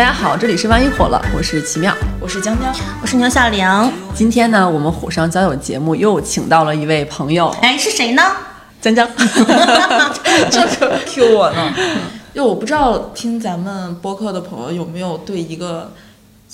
[0.00, 3.68] 大家好，这里是万一火了，我是奇妙，我是江江，我是牛小玲。
[4.14, 8.22] 今天呢，我们火上交友节目又请到了一位朋友，哎，是谁呢？
[8.80, 9.06] 江江，
[10.50, 11.74] 这个 Q 我呢？
[12.32, 15.92] 就我不知道听咱们播客的朋友有没有对一个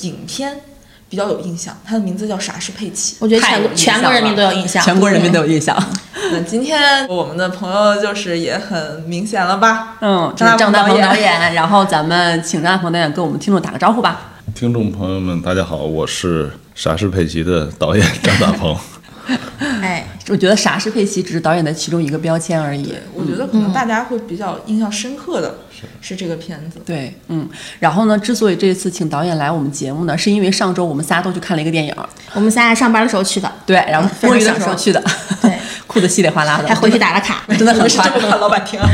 [0.01, 0.63] 影片
[1.09, 3.15] 比较有印象，他的名字叫《傻是佩奇》。
[3.21, 5.77] 我觉得全国全国人民都有印象，全国人民都有印象。
[6.33, 9.97] 那今天我们的朋友就是也很明显了吧？
[10.01, 14.33] 嗯，张大张大鹏鹏导演导演， 然后咱们请张大鹏导演跟我们听众打个招呼吧。
[14.55, 18.77] 听众朋友们，大家好，我是《傻是佩奇》的导演张大鹏。
[19.83, 22.95] 哎，我觉得啥是佩奇只是导演的其中一个标签而已。
[23.15, 25.59] 我觉得可能大家会比较印象深刻的
[26.01, 26.81] 是这个片子。
[26.85, 27.49] 对，嗯，
[27.81, 31.95] 然后呢，之所以这次请导演来我们节目呢，是因为上周我们仨都去看了一个电影，
[32.35, 35.03] 我们仨上班的时候去的，对，然后摸鱼的时候去的，
[35.43, 35.56] 对，
[35.97, 37.43] 哭得稀里哗啦的，还回去打了卡。
[37.57, 38.87] 真的很夸张，这么看老板听啊。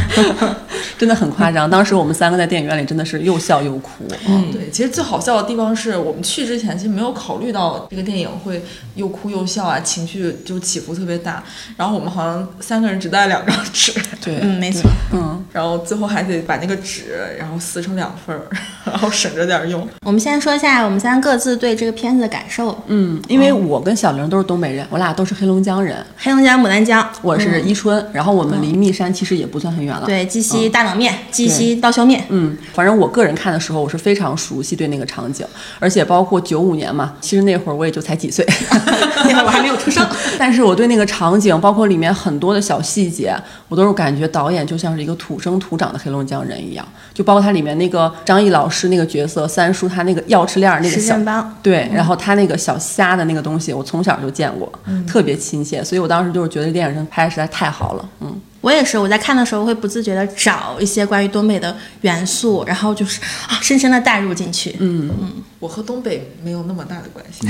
[0.96, 1.68] 真的很夸张。
[1.68, 4.04] 当时我们三个在电影院里真的是又笑又哭。
[4.28, 8.64] 嗯，对，其实最好笑的地方是我们去之前其实没有考虑到这个电影会
[8.94, 11.42] 又哭又笑啊，情绪就起伏特别大。
[11.76, 13.92] 然后我们好像三个人只带两张纸，
[14.24, 18.46] 对，嗯没错，嗯，然后最后还得把那个纸然后撕成两份儿，
[18.86, 19.88] 然后省着点儿用。
[20.06, 22.80] 我们先说一下我们三各自对这个片子的感受。
[22.86, 26.04] 嗯，因为我跟小玲都是东北人，我俩都是黑龙江人。
[26.16, 26.91] 黑龙江牡丹江，
[27.22, 35.46] 我是伊春，然后我们离密山其实也不算很远了。，对鸡西大冷面、鸡西刀削面，嗯，反正我个人看的时候，我是非常熟悉对那个场景，
[35.78, 38.44] 而且包括九五年嘛，其实那会儿我也就才几岁，
[39.24, 40.04] 那会儿我还没有出生。
[40.38, 43.34] 但是我对那个场景，包括里面很多的小细节，
[43.68, 51.16] 我都是感觉导演就像是一个土生土长的黑龙江人一样，就包括它里面那个张译老师那个角色三叔，他那个钥匙链儿那个小
[51.62, 55.06] 对，然后他那个小虾的那个东西，我从小就见过，嗯。
[55.12, 64.74] 特别亲切，所以我当时就是觉得这电影真拍的实在太好了，嗯，我也是，我在看的时候会不自觉的找一些关于东北的元素，然后就是啊，深深的带入进去。
[64.80, 65.08] 嗯。
[65.20, 67.46] 嗯，我和东北没有那么大的关系？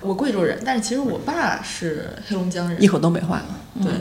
[0.00, 2.82] 我贵州人，但是其实我爸是黑龙江人。
[2.82, 3.40] 一，口东北话，
[3.80, 3.92] 对，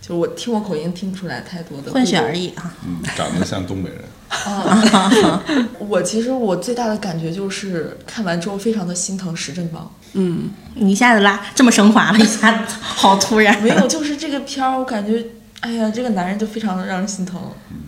[0.00, 2.74] 就我听我口音听不出来太多的混血而已啊。
[2.84, 4.00] 嗯，长得像东北人。
[5.78, 13.60] 我其实我最大的感觉就是看完之后非常的心疼石振邦，嗯，你一下子拉这么升华了，一下子好突然。
[13.62, 15.24] 没有，就是这个片儿，我感觉，
[15.60, 17.40] 哎呀，这个男人就非常的让人心疼。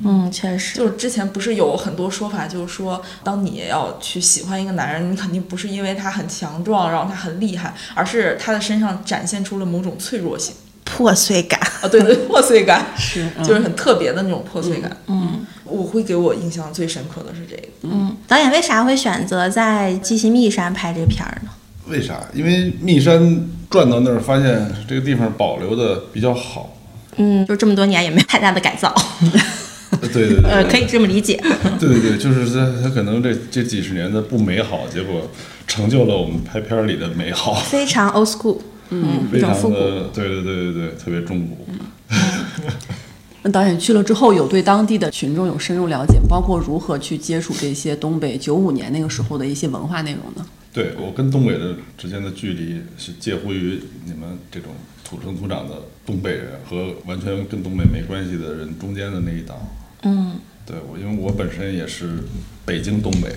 [0.02, 0.78] 嗯，确实。
[0.78, 10.54] 就是之前不是有很多说法，就是说，当你要去喜欢一个男人，你肯定不是因为他很强壮，然后他很厉害，而是他的身上展现出了某种脆弱性
[10.90, 14.94] 破碎感，啊，对对，破碎感 是就是很特别的那种破碎感。
[15.06, 17.68] 嗯，我会给我印象最深刻的是这个。
[17.82, 21.50] 嗯，导演为啥会选择在鸡西密山拍这片儿呢？
[21.86, 22.20] 为啥？
[22.34, 26.76] 因为密山转到那儿，发现这个地方保留的比较好。
[27.16, 28.94] 嗯，就这么多年也没有太大的改造，
[30.00, 31.38] 对 对对， 呃，可以这么理解。
[31.78, 35.28] 对对对，就是他他可能这这几十年的不美好，结果
[35.66, 38.58] 成就了我们拍片儿里的美好，非常 old school，
[38.90, 39.74] 嗯，非常复古。
[39.74, 41.66] 的对对对对对，特别中古。
[43.42, 50.46] 那导演去了之后，有对当地的群众有深入了解，包括如何去接触这些东北九五年那个时候的一些文化内容呢？
[50.72, 54.70] 对我跟东北的之间的距离是介乎于你们这种
[55.02, 55.74] 土生土长的
[56.06, 59.56] 东北人和完全跟东北没关系的人中间的那一档。
[60.02, 62.18] 嗯，对我，因为我本身也是
[62.64, 63.34] 北京东北，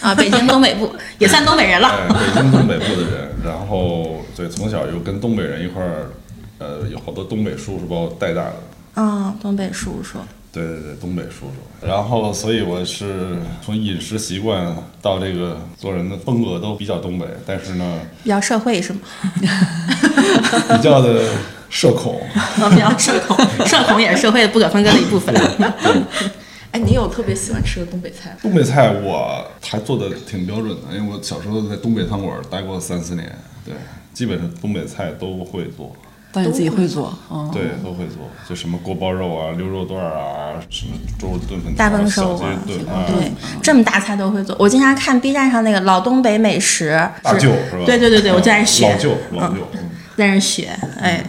[0.00, 1.88] 啊，北京东北部也算东北人了。
[1.88, 6.10] 哎，北京东北部的人，然后对从小又跟东北人一块儿，
[6.58, 9.02] 呃，有好多东北叔叔把我带大的。
[9.02, 10.18] 啊，东北叔叔。
[10.52, 11.86] 对对对，东北叔叔。
[11.86, 19.00] 然后，所以我是从饮食习惯到这个做人的风格都比较东北，但是呢，比较社会是吗？
[19.40, 21.24] 比较的
[21.68, 22.20] 社恐。
[22.60, 23.36] 啊，比较社恐，
[23.66, 25.34] 社恐也是社会的不可分割的一部分。
[26.74, 28.36] 哎，你有特别喜欢吃的东北菜吗？
[28.42, 33.32] 东北菜我还做的挺标准的，因为我小时候在东北餐馆待过三四年，
[33.64, 33.72] 对，
[34.12, 35.94] 基本上东北菜都会做，
[36.32, 43.30] 导演自己会做，嗯，对，都会做，就什么锅包肉啊、溜肉段儿啊，什么猪肉炖粉条、大丰小收啊鸡炖啊，对，
[43.62, 44.56] 这么大菜都会做。
[44.58, 46.90] 我经常看 B 站上那个老东北美食，
[47.22, 47.84] 大舅是吧？
[47.86, 50.68] 对对对对，我就爱学，老舅，老舅，嗯在那学，
[51.00, 51.24] 哎，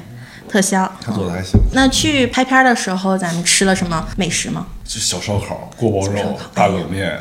[0.56, 0.90] 特香。
[1.06, 1.60] 他做的还行。
[1.74, 4.66] 那去拍片儿的时候，咱们吃了什么美食吗？
[4.86, 7.12] 就小烧烤、锅包肉、大冷面、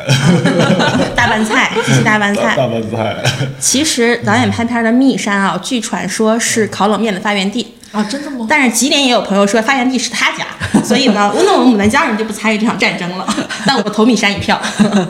[1.17, 2.55] 大拌菜，这是大拌菜。
[2.55, 3.17] 大拌菜，
[3.59, 7.75] 其实导演拍片儿的密山啊，据传说是烤冷面的发源地。
[7.91, 8.47] 啊，真的吗？
[8.49, 10.47] 但是吉林也有朋友说发源地是他家，
[10.85, 13.27] 所以呢，那我们牡丹江人就不参与这场战争了。
[13.67, 14.61] 但我投密山一票。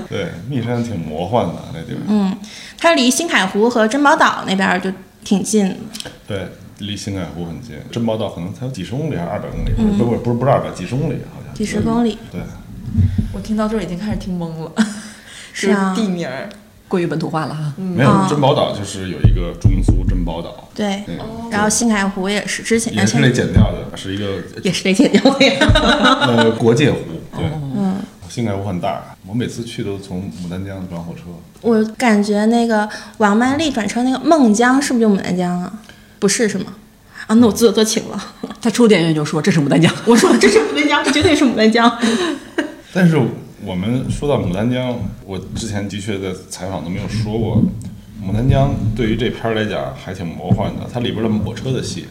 [0.09, 2.03] 对，密山挺魔幻的那地方。
[2.09, 2.35] 嗯，
[2.79, 4.91] 它离新海湖和珍宝岛那边儿就
[5.23, 5.77] 挺近。
[6.27, 6.47] 对，
[6.79, 11.55] 离新海湖很近，珍宝岛可能才有几十公里还是二百公里，不不是不是不是二百，几十公里好像。
[11.55, 12.19] 几十公里。
[12.33, 12.41] 对，
[13.33, 14.73] 我听到这儿已经开始听懵了。
[15.53, 16.49] 是啊地名儿。
[16.87, 17.73] 过于本土化了哈。
[17.77, 21.19] 没有啊珍宝岛就是有一个中苏珍宝岛，对，嗯
[21.51, 25.67] 然后新海湖也是之前也是得剪掉的，是一个也是得剪掉的呀。
[26.29, 26.99] 呃国界湖，
[27.37, 27.97] 对，嗯，
[28.29, 31.23] 新海湖很大，我每次去都从牡丹江转火车，
[31.63, 35.73] 我感觉那个王曼丽转车那个孟江是不是就牡丹江啊？
[36.25, 36.73] 不是是吗？
[37.27, 38.19] 啊，那我自作多情了。
[38.63, 41.99] 他出电影院就说这是牡丹江， 我说这是牡丹江，这绝对是牡丹江。
[42.95, 43.21] 但是
[43.63, 47.63] 我们说到牡丹江，我之前的确在采访都没有说过，
[48.27, 50.89] 牡丹江对于这片儿来讲还挺魔幻的。
[50.91, 52.07] 它里边的火车的戏，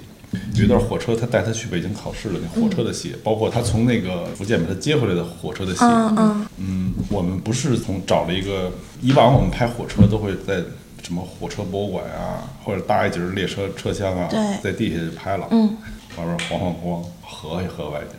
[0.54, 5.80] 有一段火车，他带他去北京考试的那火车的戏，包括他从那个福建把他接回来的火车的戏。
[5.82, 8.72] 嗯嗯，嗯，我们不是从找了一个，
[9.02, 10.62] 以往我们拍火车都会在
[11.04, 14.30] 什么火车博物馆啊，或者搭一节列车车厢啊，
[14.64, 15.78] 在地下就拍了，嗯，
[16.18, 18.16] 外边晃晃光，合一合外景。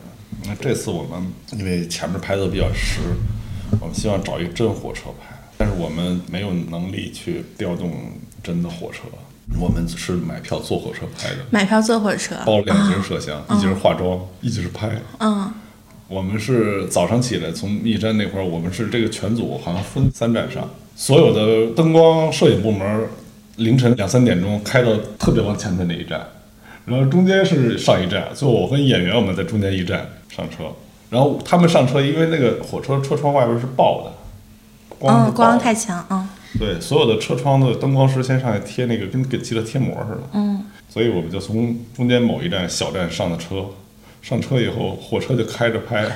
[0.47, 3.01] 那这次我们因为前面拍的比较实，
[3.81, 7.91] 我们希望找一个真火车拍，但是我们没有能力去调动
[8.43, 9.05] 真的火车，
[9.59, 12.37] 我们是买票坐火车拍的，买票坐火车。
[12.45, 14.91] 包了两节车厢，一节是化妆，一节是拍。
[15.21, 15.51] 嗯，
[16.09, 23.07] 我们是早上起来从密山那块儿，我们是这个全组好像分三站上，所有的灯光摄影部门
[23.57, 26.21] 凌晨两三点钟开到特别往前的那一站，
[26.87, 30.65] 然后中间是上一站，最后我跟演员我们在中间一站上车，
[31.11, 34.13] 然后他们上车，因为那个火车车窗外边是爆的，
[34.99, 36.29] 光光太强，嗯。
[36.57, 43.67] 对，所有的车窗的灯光师先上去贴那个跟给汽车贴膜似的，嗯，所以我们就从中间某一站小站上的车，
[44.23, 46.09] 上车以后火车就开着拍，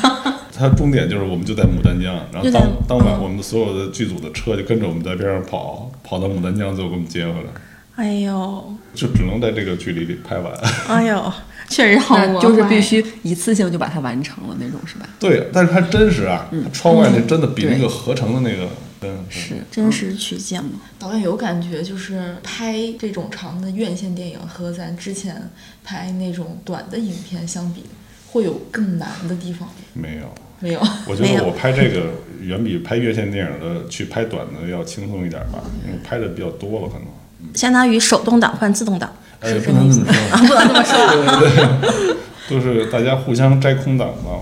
[0.54, 3.22] 它终点就是我们就在牡丹江，然后当当晚嗯。
[3.22, 7.48] 我们的所有的剧组的车就跟着我们在边上跑，跑到牡丹江最后给我们接回来，
[7.96, 10.52] 哎呦，就只能在这个距离里拍完。
[10.88, 11.32] 哎呦，
[11.68, 15.08] 确实好就是必须一次性就把它完成了那种，是吧？
[15.18, 18.68] 对，但是它真实啊，窗外那真的比那个合成的那个
[19.02, 19.24] 嗯。
[19.28, 20.62] 是真实取景。
[20.98, 25.50] 导演有感觉，就是拍这种长的院线电影和咱之前
[25.82, 27.84] 拍那种短的影片相比，
[28.32, 30.22] 会有更难的地方吗没有。
[30.60, 30.80] 没有？
[31.06, 32.06] 我觉得我拍这个
[32.40, 37.04] 远比拍院线电影的去拍短的要轻松一点吧， 因为拍的比较多了，可能。
[37.54, 42.16] 相当于手动挡换自动挡，哎，是不能这么说，啊，不能这么说。
[42.48, 44.38] 都是大家互相摘空档吧。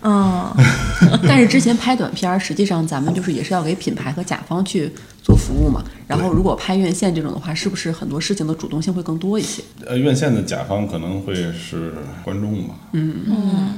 [0.00, 4.90] 我嗯， 但是之前拍短片儿，实际上咱们就是也是要给品牌和甲方去
[5.22, 5.82] 做服务嘛。
[6.06, 9.62] 然后如果拍院线这种的话，是不是很多事情的主动性会更多一些？
[9.86, 13.16] 呃，院线的甲方可能会是观众嘛，嗯。
[13.26, 13.74] 嗯，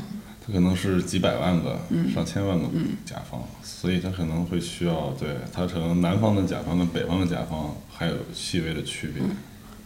[0.46, 1.78] 他可能是几百万个、
[2.14, 2.66] 上千万个
[3.04, 9.22] 甲方，所以他可能会需要对他可能南方的甲方跟北方的甲方还有细微的区别，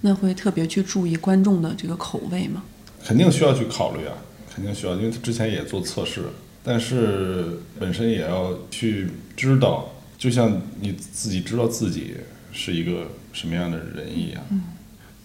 [0.00, 2.62] 那会特别去注意观众的这个口味吗？
[3.04, 4.14] 肯定需要去考虑啊，
[4.54, 6.22] 肯定需要，因为他之前也做测试，
[6.62, 12.14] 但是本身也要去知道，就像你自己知道自己
[12.52, 14.42] 是一个什么样的人一样，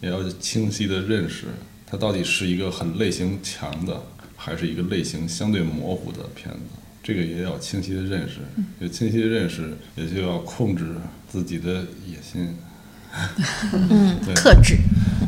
[0.01, 1.45] 也要清晰的认识
[1.85, 4.01] 他到底是一个很类型强的，
[4.35, 6.59] 还是一个类型相对模糊的片子。
[7.03, 8.39] 这个也要清晰的认识，
[8.79, 10.85] 有清晰的认识，也就要控制
[11.27, 12.55] 自己的野心。
[13.73, 14.75] 嗯，克制。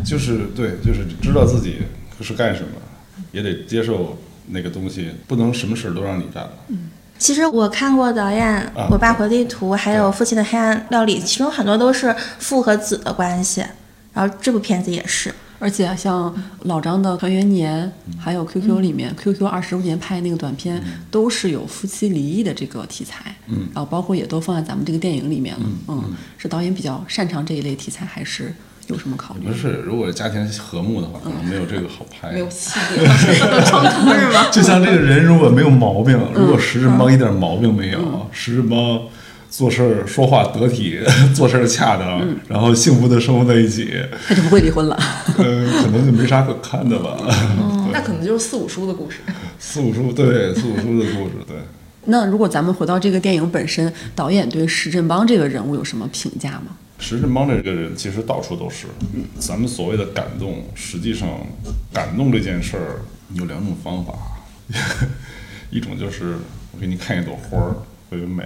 [0.05, 1.77] 就是对，就是知道自己
[2.21, 2.80] 是干什么，
[3.31, 4.17] 也得接受
[4.49, 6.51] 那个东西，不能什么事儿都让你干了。
[7.17, 13.63] 其实我看过导演《我爸回地图》，还有《父亲的黑暗料理》，其中很多都是父和子的关系。
[14.13, 23.69] 然后这部片子也是，而且像老张的团圆年，还有 QQ 里面、QQ 二十周年拍那个短片，都是有夫妻离异的这个题材，嗯。
[23.73, 28.53] 然后包括也都放在咱们这个电影里面了，嗯，是导演比较擅长这一类题材，还是
[28.91, 29.53] 有什么考虑不？
[29.53, 32.31] 是，如果家庭和睦的话，可能没有这个好拍。
[32.31, 34.47] 没有系列了， 冲突是吗？
[34.51, 38.99] 就像这个人如果没有毛病，如果石振邦一点毛病没有，石振邦
[39.49, 40.99] 做事儿说话得体，
[41.33, 43.93] 做事儿恰当，然后幸福的生活在一起，
[44.27, 44.97] 他就不会离婚了。
[45.37, 47.17] 嗯，可能就没啥可看的吧。
[47.91, 49.17] 那可能就是四五叔的故事。
[49.59, 51.57] 四五叔对四五叔的故事，对。
[52.05, 56.75] 那如果咱们回到这个电影本身，导演对石振邦这个人物有什么评价吗？
[57.01, 58.85] 石振邦这个人其实到处都是。
[59.39, 61.27] 咱们所谓的感动，实际上
[61.91, 63.01] 感动这件事儿
[63.33, 64.13] 有两种方法，
[65.71, 66.35] 一种就是
[66.71, 67.75] 我给你看一朵花儿，
[68.09, 68.45] 我就买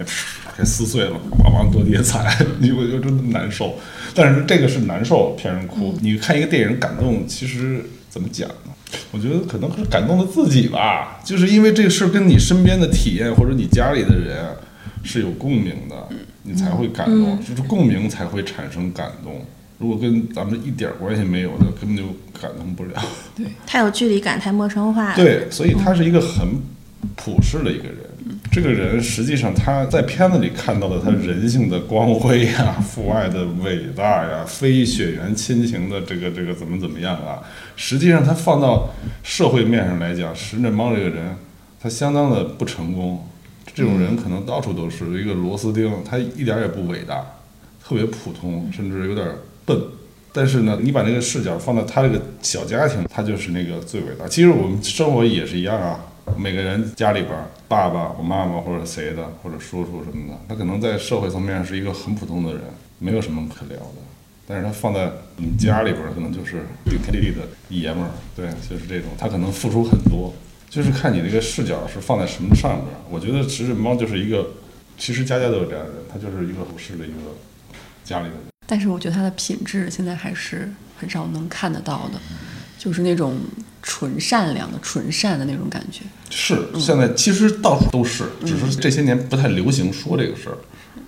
[0.56, 3.78] 给撕碎了，往往多叠彩，你我就真的难受。
[4.14, 8.72] 但是这个是难受骗人哭，你看一个电影感动，其实怎么讲呢？
[9.12, 14.56] 我觉得可能是感动了自己吧，就是因为这个事儿跟你身边的体验或者你家里的人
[15.02, 16.08] 是有共鸣的，
[16.46, 19.44] 你才会感动，就是共鸣才会产生感动。
[19.78, 22.04] 如果跟咱们一点儿关系没有的，根本就
[22.40, 22.92] 感动不了。
[23.36, 26.48] 对太有距离感，太陌生化。，对，所以他是一个很
[27.14, 27.98] 朴实的一个人，
[28.50, 37.42] 这个人实际上他在片子里看到的他人性的光辉呀、 父爱的伟大呀、非血缘亲情的这个这个怎么怎么样啊，
[37.76, 38.88] 实际上他放到
[39.22, 41.36] 社会面上来讲，石振邦这个人
[41.80, 43.28] 他相当的不成功。
[43.74, 47.24] 这种人可能到处都是一个螺丝钉，他一点也不伟大，
[47.82, 49.28] 特别普通，甚至有点
[49.64, 49.78] 笨。
[50.32, 54.28] 但是呢，你把那个视角放在他这个小家庭，他就是那个最伟大。
[54.28, 56.00] 其实我们生活也是一样啊，
[56.36, 57.32] 每个人家里边，
[57.68, 62.62] 爸爸、我妈妈或者谁的，或者叔叔什么的，他可能在社会层面上是一个很普通的人，
[62.98, 63.96] 没有什么可聊的。
[64.46, 70.32] 但是他放在你家里边，可能就是顶天立地的爷们儿，对，就是这种，他可能付出很多。
[70.68, 72.86] 就是看你这个视角是放在什么上边。
[73.10, 74.46] 我觉得其实猫就是一个，
[74.98, 77.14] 其实家家都有这样的人，他就是一个普世的一个
[78.04, 78.42] 家里的人。
[78.66, 82.20] 但是我觉得他的品质现在还是很少能看得到的，
[82.78, 83.38] 就是那种
[83.82, 86.00] 纯善良的、纯善的那种感觉。
[86.30, 90.58] 是，现在其实到处都是，只是这些年不太流行说这个事儿。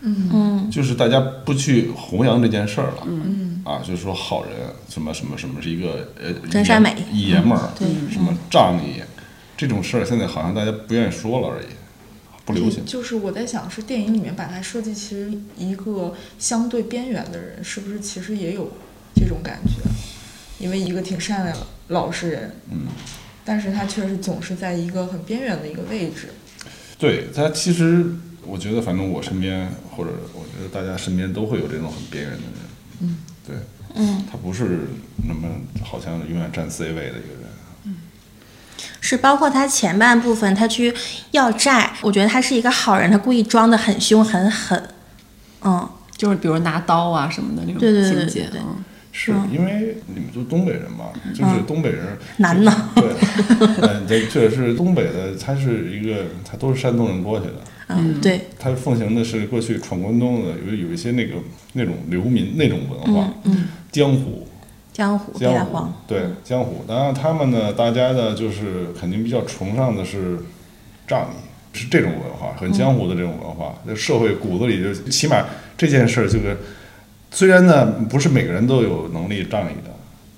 [0.01, 3.03] 嗯，就是大家不去弘扬这件事儿了。
[3.05, 4.53] 嗯啊，就是说好人
[4.89, 9.03] 什么什么什么是一个呃真善美爷们儿，对，什么仗义。
[9.59, 11.67] 这种事儿现在好像大家不愿意说了而已，
[12.45, 12.85] 不流行。
[12.87, 18.71] 就是我在想，是电影里面把它设计，其实一个相对边缘的人，是不是其实也有
[19.17, 19.83] 这种感觉？
[20.65, 21.57] 因为一个挺善良
[21.89, 22.87] 老实人，嗯，
[23.45, 26.29] 但是他确实总是在一个很边缘的一个位置。
[26.97, 28.07] 对他，其实
[28.45, 32.55] 我觉得，反正我身边或者我觉得大家身边都会有这种很边缘的人，
[33.01, 33.57] 嗯，对，
[33.97, 34.83] 嗯，他不是
[35.27, 35.49] 那么
[35.83, 37.48] 好像永远占 C 位的一个人。
[39.09, 40.93] 是包括他前半部分，他去
[41.31, 44.79] 要债，我觉得他是一个好人，他故意装的很凶很狠，
[45.63, 53.05] 嗯，就是比如拿刀啊什么的那种情节，嗯，是因为你们就东北人嘛，就是东北人难呢，对，
[53.81, 57.55] 嗯，这这是东北的，他是一个，他都是山东人过去的，
[57.87, 61.37] 嗯，对，他奉行的是过去闯关东的有有一些那个
[61.73, 64.47] 那种流民那种文化，嗯，江湖。
[64.99, 65.33] 江湖，
[66.09, 66.85] 对江湖。
[66.89, 70.37] 当然，他们呢，大家呢，就是肯定比较崇尚的是
[71.07, 73.77] 仗义，是这种文化，很江湖的这种文化。
[73.87, 75.45] 在社会骨子里，就起码
[75.77, 76.57] 这件事儿，就是，
[77.31, 79.93] 虽然呢，不是每个人都有能力仗义的，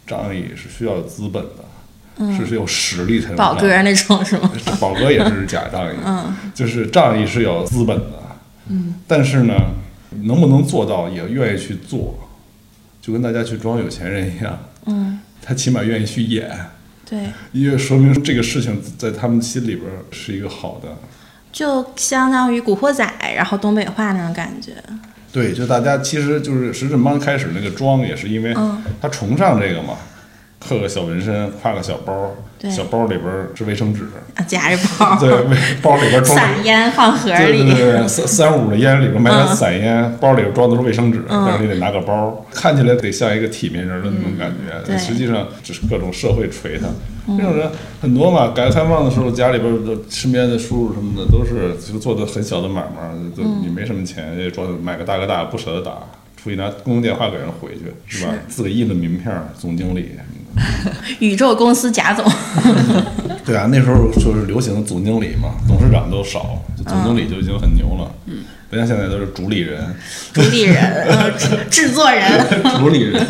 [0.06, 3.36] 仗义是需要资本的，是是有实力才能。
[3.36, 4.52] 宝哥那种是吗？
[4.78, 8.12] 宝哥也是假仗义，嗯，就是仗义是有资本的，
[8.68, 9.54] 嗯，但是呢，
[10.24, 12.14] 能不能做到，也愿意去做。
[13.00, 16.50] 就跟大家去装有钱人一样，嗯，他起码愿意去演，
[17.08, 17.18] 对，
[17.52, 20.88] 因为说明这个事情在他们心里边是一个好的，
[21.52, 23.04] 就相当于古惑仔，
[23.34, 24.72] 然后东北话那种感觉。
[25.32, 28.54] 对，就大家其实就是石振邦开始那个装也是因为
[29.00, 29.96] 他崇尚这个嘛。
[30.62, 32.34] 刻个小纹身，挎个小包，
[32.68, 33.24] 小包里边
[33.54, 34.02] 是卫生纸，
[34.46, 35.30] 夹着包， 对，
[35.80, 44.52] 包里边装散烟放盒里，对对对，三三五的烟里边买点散烟，包里边装的是卫生纸，但是你得拿个包，看起来得像一个体面人的那种感
[44.84, 46.88] 觉，实际上只是各种社会锤他。
[47.36, 47.70] 这种人
[48.02, 55.92] 很多嘛，改革开放的时候，家里边的身边的叔叔什么的都是就做的很小的买卖，就你没什么钱，也装买个大哥大不舍得打，
[56.36, 58.32] 出去拿公用电话给人回去，是吧？
[58.48, 60.10] 自个印的名片，总经理。
[61.20, 62.24] 宇宙公司贾总，
[63.44, 68.10] 对啊，那时候就是流行总经理嘛，董事长都少，总经理就已经很牛了。
[68.26, 69.94] 嗯，不像现在都是主理人，
[70.32, 71.30] 主理人， 呃，
[71.70, 72.46] 制作人，
[72.78, 73.26] 主理人。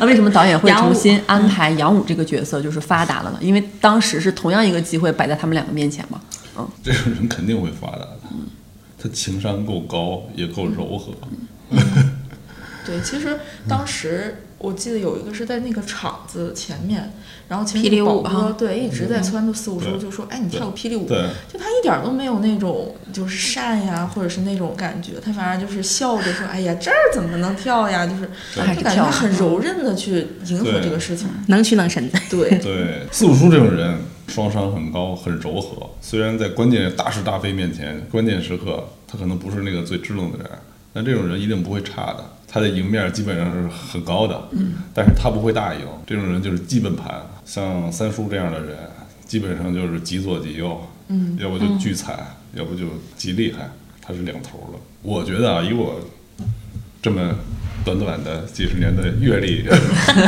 [0.00, 3.38] 那为什么导演会重新安排杨武这个角色就是发达了呢？
[3.40, 6.20] 因为当时是同样一个机会摆在他们两个面前嘛。
[6.56, 8.18] 嗯，这个人肯定会发达的。
[8.32, 8.46] 嗯，
[9.00, 11.12] 他情商够高，也够柔和。
[12.86, 14.42] 对，其实当时。
[14.58, 17.12] 我记得有一个是在那个场子前面，
[17.48, 21.06] 然后前面宝哥对一直在撺掇四五叔，就说：“哎，你跳个霹雳舞。”
[21.52, 32.18] 就他一点都没有那种就是善呀，或者是那种感觉，他反而就是笑着说：“哎呀，这儿怎么能跳呀？”就是就感觉很柔韧的去迎合这个事情，能屈能伸的。
[32.30, 35.90] 对 对，四五叔这种人双商很高，很柔和。
[36.00, 40.48] 虽然在关键大是大非面前，关键时刻他可能不是那个最支棱的人，
[40.94, 42.24] 但这种人一定不会差的。
[42.54, 47.20] 他的赢面基本上是很高的，嗯，但是他不会大赢，这种人就是基本盘。
[47.44, 48.76] 像三叔这样的人，
[49.26, 52.16] 基本上就是极左极右，嗯，要不就巨惨，
[52.54, 53.68] 要不就极厉害，
[54.00, 54.78] 他是两头的。
[55.02, 56.00] 我觉得啊，以我
[57.02, 57.34] 这么
[57.84, 59.64] 短短的几十年的阅历，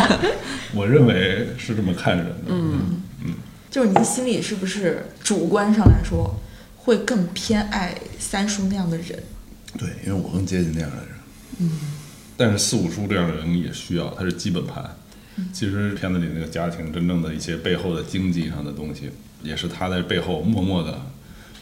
[0.75, 3.35] 我认为是这么看人的，嗯嗯，
[3.71, 6.35] 就是您心里是不是主观上来说
[6.76, 9.23] 会更偏爱三叔那样的人？
[9.78, 11.06] 对，因为我更接近那样的人，
[11.61, 11.71] 嗯。
[12.36, 14.84] 但是四五叔这样的人也需要，他是基本盘。
[15.52, 19.10] 其实片子里那个家庭真正的一些背后的经济上的东西，
[19.42, 20.98] 也是他在背后默默的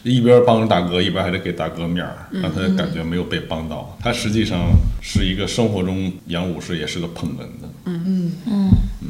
[0.03, 3.97] 一边帮着大哥，一边还得给大哥面儿，让他感觉没有被帮到。
[4.01, 7.69] 他实际上是一个生活中杨武是也是个捧哏的。
[7.85, 8.03] 嗯。
[8.05, 8.31] 嗯。
[8.45, 8.69] 嗯。
[9.01, 9.07] 嗯，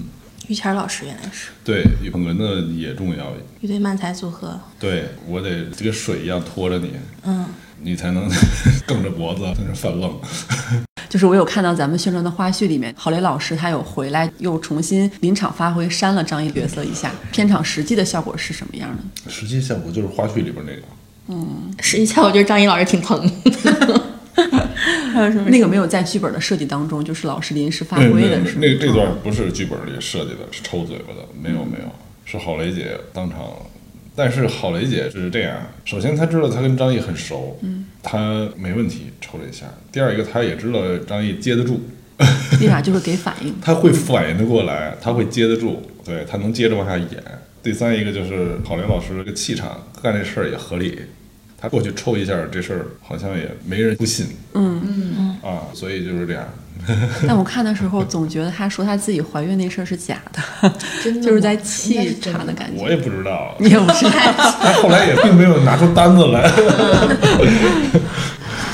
[0.47, 3.33] 于谦老师原来是对捧哏的也重要。
[3.61, 4.59] 一对慢才组合。
[4.79, 6.91] 对我得这个水一样拖着你，
[7.23, 7.45] 嗯，
[7.81, 8.27] 你才能
[8.87, 10.11] 梗着脖子在那犯愣。
[11.15, 17.09] 就是我有看到咱们宣传的花絮里面，郝蕾老师他有回来又重新临场发挥，删了张译角色一下。
[17.31, 19.31] 片场实际的效果是什么样的？
[19.31, 20.81] 实际效果就是花絮里边那个。
[21.27, 23.17] 嗯，实际效果就是张译老师挺疼。
[25.13, 25.49] 还有什么？
[25.49, 28.37] 那个没有在剧本的设计当中，就是老师临时发挥的。
[28.57, 31.25] 那个这段不是剧本里设计的，是抽嘴巴的。
[31.41, 31.89] 没有没有，
[32.25, 33.39] 是郝蕾姐当场。
[34.17, 35.55] 但是郝蕾姐是这样，
[35.85, 39.65] 首先她知道她跟张译很熟，嗯，她没问题抽了一下。
[39.91, 41.81] 第二一个，他也知道张译接得住，
[42.61, 43.55] 立马就会给反应。
[43.59, 47.09] 他会反应的过来，他会接得住，对他能接着往下演。
[47.63, 50.99] 第三一个就是郝蕾老师这个气场，干这事儿也合理。
[51.57, 54.27] 他过去抽一下，这事儿好像也没人不信。
[54.53, 56.43] 嗯嗯嗯啊，所以就是这样。
[57.27, 60.69] 但我看的时候总觉得他说他自己怀孕那事儿是假的，
[61.21, 62.83] 就是在气场的感觉。
[62.83, 64.11] 我也不知道，你也不知道。
[64.11, 66.47] 他后来也并没有拿出单子来。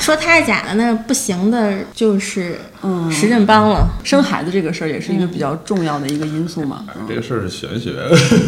[0.00, 3.88] 说他是假的，那不行的就是嗯，石振邦了。
[4.02, 6.84] 生孩子这个事儿也是一个比较重要的一个因素嘛。
[7.08, 7.92] 这个事儿是玄学，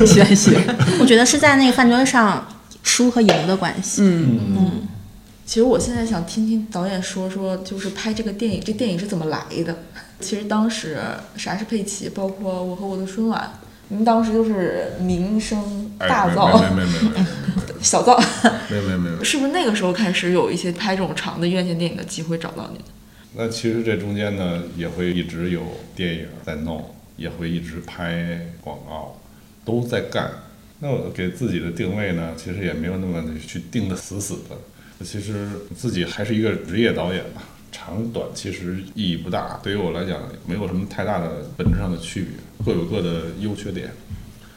[0.05, 0.59] 玄学。
[1.01, 2.45] 我觉得是在那个饭桌上
[2.85, 4.03] 输和赢的关系。
[4.03, 4.71] 嗯嗯。
[5.45, 9.77] 其实我现在想听听导演说说，就是拍这个电影，这电影是怎么来的？
[10.21, 10.99] 其实当时
[11.37, 13.53] 啥是佩奇，包括我和我的春晚，
[13.89, 17.27] 你们当时就是名声大噪，没没没没，
[17.83, 18.19] 小噪，
[18.71, 22.81] 没没没，是不是那个时候开始有一些拍这种长的院线电影的机会找到你？
[23.35, 25.61] 那其实这中间呢，也会一直有
[25.95, 29.21] 电影在弄，也会一直拍广告，
[29.63, 30.31] 都在干。
[30.85, 35.03] 那我给自己的定位呢，其实也没有那么去定的死死的。
[35.03, 37.41] 其实自己还是一个职业导演嘛，
[37.73, 43.91] 长短其实意义不大，对于我来讲没有什么太大的本质上的区别，各有各的优缺点。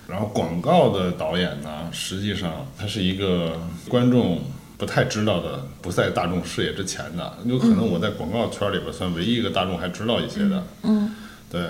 [0.06, 4.42] 然后广告的导演呢，实际上他是一个观众
[4.78, 10.68] 不太知道的，不在大众视野之前的，有可能我在广告圈里边算唯一一个大众还知道一些的。
[10.84, 11.10] 嗯，
[11.50, 11.62] 对，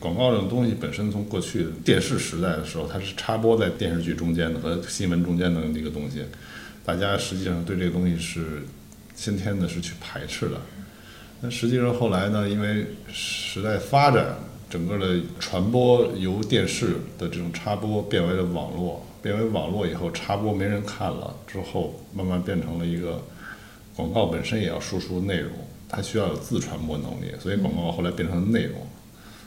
[0.00, 6.22] 广告这种东西本身从过去电视时代的时候，它是插播在电视剧中间的和新闻中间的那个东西。
[6.84, 8.62] 大家实际上对这个东西是
[9.14, 10.60] 先天的，是去排斥的。
[11.40, 14.34] 那实际上后来呢，因为时代发展，
[14.68, 23.22] 整个的传播由电视的这种插播变为了网络，变为网络以后插播没人看了之后，慢慢变成了一个
[23.94, 25.52] 广告本身也要输出内容，
[25.88, 28.78] 它需要有自传播能力，所以广告后来变成了内容。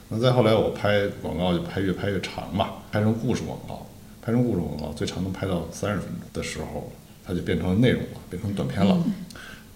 [0.10, 3.88] 那再后来我拍广告就拍越拍越长嘛，拍成故事广告，
[4.22, 6.92] 拍成故事广告最长能拍到三十分钟的时候。
[7.30, 9.04] 它就变成了内容了，变成短片了。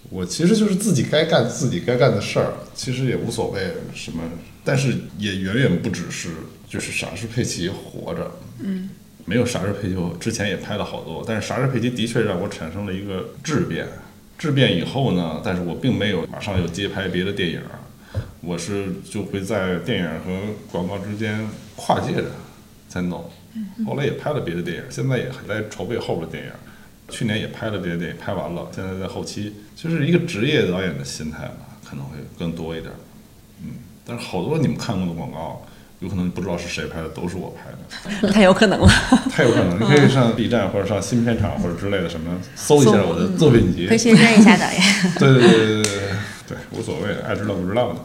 [0.10, 4.24] 我其实就是自己该干自己该干的事儿，其实也无所谓什么，
[4.64, 6.30] 但是也远远不只是
[6.66, 8.32] 就是傻事佩奇活着。
[8.60, 8.90] 嗯，
[9.26, 13.86] 没有傻事佩奇，我之前也拍了好多，但是傻事佩奇的确让我产生了一个质变。
[14.38, 17.60] 质变以后呢，但是我并没有马上又接拍别的电影，
[18.42, 22.26] 我是就会在电影和广告之间跨界着
[22.90, 23.30] 在弄。
[23.86, 26.52] 后来也拍了别的电影，现在也还在筹备后边的电影。
[27.10, 32.90] 去年也拍了别的电影，拍完了，现在在后期，就是一个职业导演的心态吧，可能会更多一点。
[33.62, 33.72] 嗯，
[34.06, 35.62] 但是好多你们看过的广告，
[36.00, 37.70] 有可能不知道是谁拍的，都是我拍
[38.22, 38.30] 的。
[38.32, 38.88] 太有可能了。
[39.30, 43.88] 太有可能，你可以上 B 站或者上新片场或者之类的什么，搜一下我的作品集。
[43.88, 44.82] 可以去认一下导演。
[45.20, 46.10] 对对对对对
[46.52, 48.00] 对，无所谓，爱知道不知道的。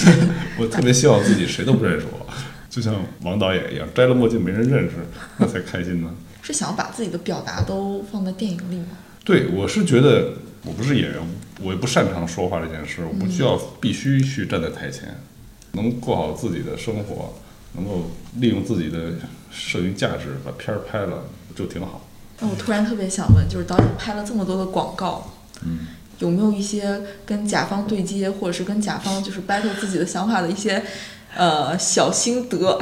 [0.58, 2.26] 我特别希望自己谁都不认识我，
[2.70, 4.92] 就像王导演一样，摘了墨镜没人认识，
[5.36, 6.10] 那才开心呢。
[6.40, 8.96] 是想把自己的表达都放在电影里吗？
[9.24, 10.32] 对，我是觉得
[10.64, 11.18] 我不是演员，
[11.60, 15.20] 我也不擅长说话这件事，我不需要必须去站在台前，
[15.72, 17.34] 能过好自己的生活，
[17.74, 19.12] 能够利用自己的
[19.50, 21.24] 摄影价值把片儿拍了
[21.54, 22.08] 就挺好。
[22.40, 25.30] 那我突然特别想问，就是导演拍了这么多的广告，
[25.64, 25.86] 嗯，
[26.22, 30.82] 有没有一些跟甲方对接，或者是跟甲方就是 battle 自己的想法的一些
[31.36, 32.80] 呃小心得？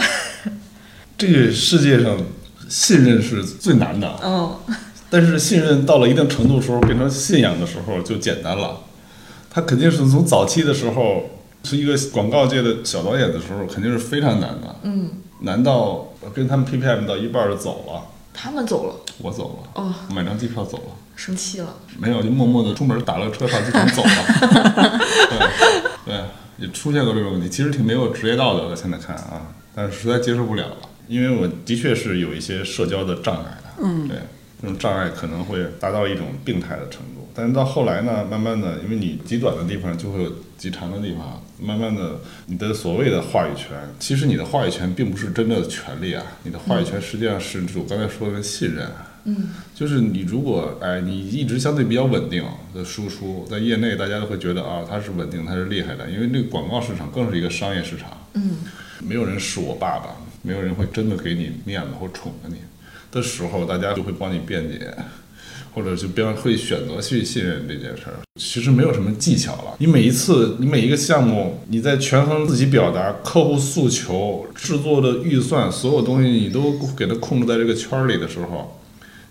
[1.18, 2.16] 这个世界上。
[2.70, 4.57] 信任是最难的，嗯，
[5.11, 8.83] 但是信任到了一定程度时候，变成信仰的时候就简单了。
[9.50, 11.31] 他肯定是从早期的时候
[11.64, 25.00] 是一个广告界的小导演的时候，肯定是非常难的，嗯，难到跟他们 PPM 到一半就走了，他们走了，我走了，哦，买张机票走了，生气了，没有，就默默的出门打了个车上机场走了，
[26.06, 26.24] 对对，
[26.56, 30.76] 也出现过这种问题，其实挺没有职业道德的，现在看啊，但是实在接受不了了。
[31.09, 34.16] 因为我的确是有一些社交的障碍的，嗯，对，
[34.62, 37.28] 这种障碍可能会达到一种病态的程度。
[37.35, 48.88] 但是到后来呢，慢慢的，因为你极短的地方就会有极长的地方，慢慢的，你的所谓的话语权，其实你的话语权并不是真正的权利啊，你的话语权实际上是我刚才说的信任。
[49.24, 52.42] 嗯，就是你如果哎，你一直相对比较稳定
[52.74, 58.11] 的输出，在业内大家都会觉得啊，它是稳定，它是厉害的，因为那个广告市场更是一个商业市场。
[58.35, 58.56] 嗯，
[59.06, 62.56] 没有人是我爸爸，没有人会真的给你面子或宠着你
[63.12, 64.94] 的时候，大家就会帮你辩解，
[65.74, 68.14] 或者就比较会选择去信任这件事儿。
[68.40, 78.79] 其实没有什么技巧了，你每一次，你每一个项目，你在权衡自己表达、客户诉求、制作的预算，所有东西你都给它控制在这个圈儿里的时候。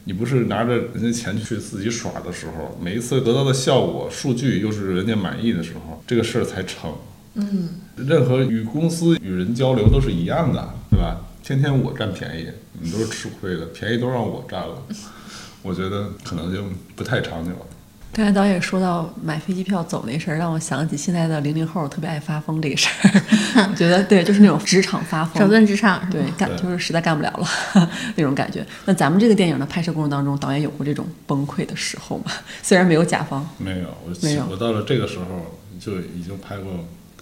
[0.09, 6.91] 你不是拿着人家钱去自己耍的时候，每一次得到的效果、数据又是人家满意的时候，这个事儿才成。
[7.35, 11.15] 嗯，任何与公司与人交流都是一样的，对吧？
[11.43, 12.47] 天天我占便宜，
[12.81, 14.81] 你都是吃亏的，便宜都让我占了，
[15.61, 16.63] 我觉得可能就
[16.95, 17.51] 不太长久。
[18.11, 23.21] 刚才导演说到买飞机票走那事儿，让我想起现在的零零后特别爱发疯这个事儿。
[23.71, 28.65] 我觉得对，就是那种职场发疯，整顿职场，对，干就是实在干不了了那种感觉。
[28.85, 32.31] 那咱们这个电影的拍摄过程当中，导演有过这种崩溃的时候吗？
[32.61, 35.25] 虽然没有甲方，没有，我没有，我到了这个时候
[35.79, 36.73] 就已经拍过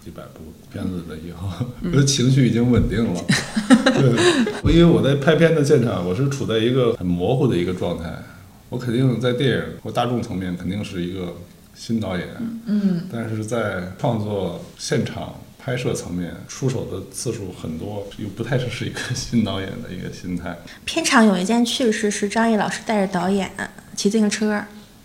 [0.03, 0.39] 几百部
[0.71, 1.49] 片子了，以后
[1.83, 3.21] 我的情绪已经稳定了。
[3.93, 8.11] 对，因为我在拍片的现场，我是处在一个很模糊的一个状态。
[8.69, 11.35] 我肯定在电影或大众层面肯定是一个
[11.73, 12.27] 新导演，
[12.65, 20.57] 嗯，但是在创作现场拍摄层面出手的次数很多，又不太是一个新导演的一个心态。
[20.85, 23.49] 片场有一件趣事是张译老师带着导演
[23.95, 24.61] 骑自行车，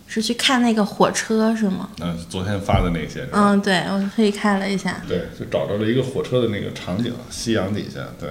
[0.07, 1.89] 是去看那个火车是吗？
[2.01, 3.27] 嗯，昨天发的那些。
[3.31, 5.01] 嗯，对，我特意看了一下。
[5.07, 8.29] 对，就找着了一个火车的那个场景，夕阳底下，对。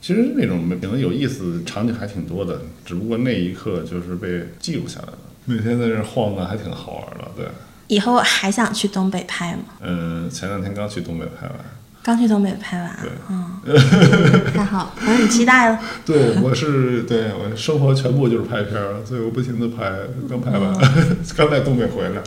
[0.00, 5.18] 其实那种可能有意思场景还挺多的，只不过那一刻就是被记录下来了。
[5.44, 7.46] 每天在这晃的还挺好玩的，对。
[7.88, 9.62] 以后还想去东北拍吗？
[9.80, 11.56] 嗯，前两天刚去东北拍完。
[12.02, 12.98] 刚去东北拍完？
[13.02, 15.80] 对，嗯， 太好，我很期待了。
[16.06, 19.90] 对，我是对我生活全部就是拍片儿，所以我不停的拍，
[20.28, 20.72] 刚拍完，
[21.36, 22.22] 刚在东北回来。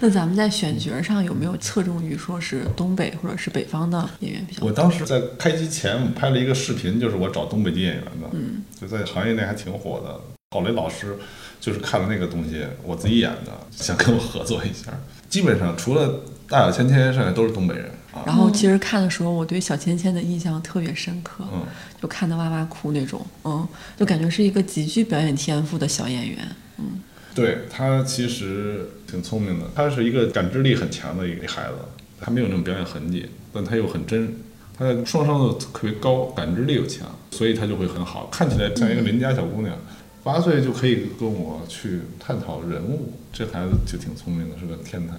[0.00, 4.64] 那咱们在选角上有没有侧重于说是东北或者是北方的演员比较？
[4.64, 10.20] 我当时在开机前拍了一个视频，就是我找东北籍演员的，嗯，就在行业内还挺火的。
[10.50, 11.16] 郝雷老师
[11.60, 14.92] 就是看了那个东西，我自己演的，想跟我合作一下。
[15.28, 18.22] 基本上除了大小芊芊，剩下都是东北人啊。
[18.24, 21.62] 然后其实看的时候，我对小芊芊的印象特别深刻，嗯，
[22.00, 26.38] 就看得哇哇哭那种，嗯，就感觉是一个极具表演天赋的小演员，
[26.78, 27.02] 嗯。
[27.34, 31.74] 对他其实挺聪明的，他是一个感知力很强的一个孩子，
[32.20, 34.34] 他没有那种表演痕迹，但他又很真，
[34.76, 39.76] 他的双商的特别高，感知力又强，所以他就会很好，看起来像一个邻家小姑娘，
[40.22, 45.14] 八岁就可以跟我去探讨人物，这孩子就挺聪明的，是个天才。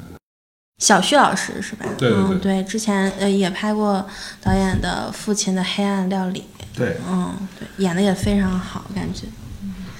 [0.83, 1.85] 小旭老师是吧？
[1.97, 4.05] 对对对，对，之前呃也拍过
[4.41, 6.43] 导演的父亲的黑暗料理，
[6.75, 9.27] 对，嗯，对，演的也非常好，感觉。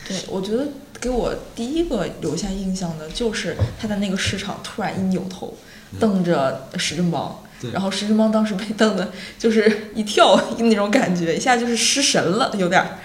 [0.07, 0.67] 对，我觉得。
[0.99, 5.55] 给我第一个留下印象的就是他在那个市场突然一扭头，
[5.99, 12.97] 瞪着石振邦，然后石振邦当时被瞪的，就是一跳那种感觉，一下就是失神了，有点儿。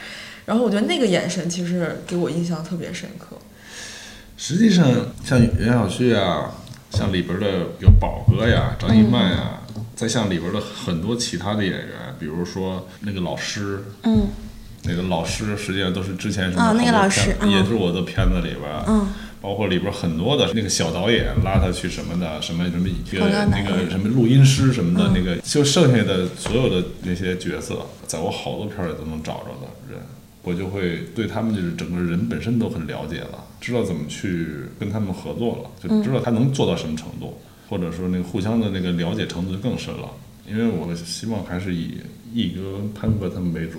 [0.46, 3.36] 然后我觉得那个眼神其实给我印象特别深刻。
[4.36, 4.88] 实际上，
[5.24, 6.54] 像袁晓旭啊，
[6.90, 7.46] 像里边的
[7.78, 9.60] 有宝哥呀、张一曼呀，
[9.94, 14.28] 再像里边的很多其他的演员，比如说那个老师，嗯。
[14.84, 19.08] 那个老师实际上都是之前什么那个老师也是我的片子里边，嗯，
[19.40, 30.00] 包括里边很多的那个小导演拉他去什么的，什么什么一个那个什么录音师什么的那个，就剩下的所有的那些角色，在我好多片里都能找着的人，
[30.42, 34.48] 我就会对他们就是整个人本身都很了解了，知道怎么去
[34.80, 40.08] 跟他们合作了，就知道他能做到什么程度，或者说那个互相的那个了解程度就更深了，
[40.48, 41.98] 因为我希望还是以
[42.34, 43.78] 易哥、潘哥他们为主。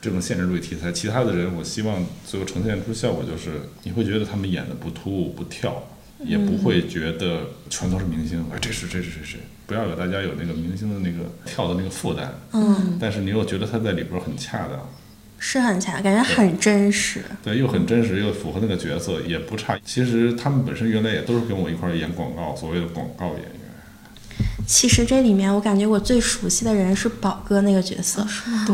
[0.00, 5.82] 这种现实主义题材，其他的人，我希望最后呈现出效果就是，你会觉得他们演的不突兀不跳，
[6.24, 12.32] 也不会觉得全都是明星，哎，这是这是这是，不要给大家有那个明星的那个跳的那个负担。
[12.52, 12.96] 嗯。
[13.00, 14.88] 但是你又觉得他在里边很恰当，
[15.38, 17.22] 是很恰，感觉很真实。
[17.42, 19.78] 对，又很真实，又符合那个角色，也不差。
[19.84, 23.50] 其实他们本身原来也都是跟我一块演广告，所谓的广告演员。
[24.68, 28.24] 其实这里面，我感觉我最熟悉的人是宝哥那个角色。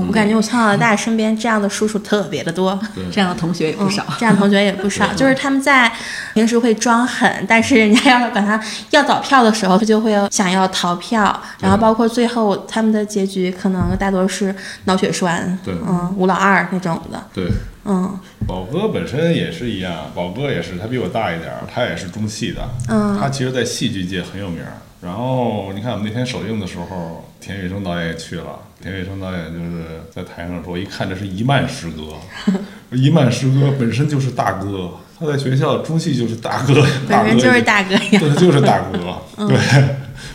[0.08, 2.76] 我感觉我从小到大身边这样的叔叔特别的多，
[3.12, 4.04] 这样的同学也不少。
[4.18, 5.90] 这样同学也不少，就是他们在
[6.34, 11.40] 平时会装狠，但是人家要是管他要早票的时候，他就会想要逃票。
[11.60, 14.52] 然后包括最后他们的结局，可能大多是
[14.86, 17.24] 脑血栓，嗯，吴老二那种的。
[17.32, 17.48] 对。
[17.86, 24.64] 嗯，宝哥本身也是一样，宝哥也是，他比我大一点儿，他也是中戏的，嗯，他其实，在戏剧界很有名。
[25.04, 28.58] 然后你看，我们那天首映的时候，田雨生导演也去了。
[28.82, 32.14] 田雨生导演就是在台上说：“一看这是一曼师哥，
[32.96, 36.74] 一曼师哥本身就是大哥，他在学校中戏就是大哥，
[37.06, 39.58] 本身就是大哥，对，就是大哥， 对，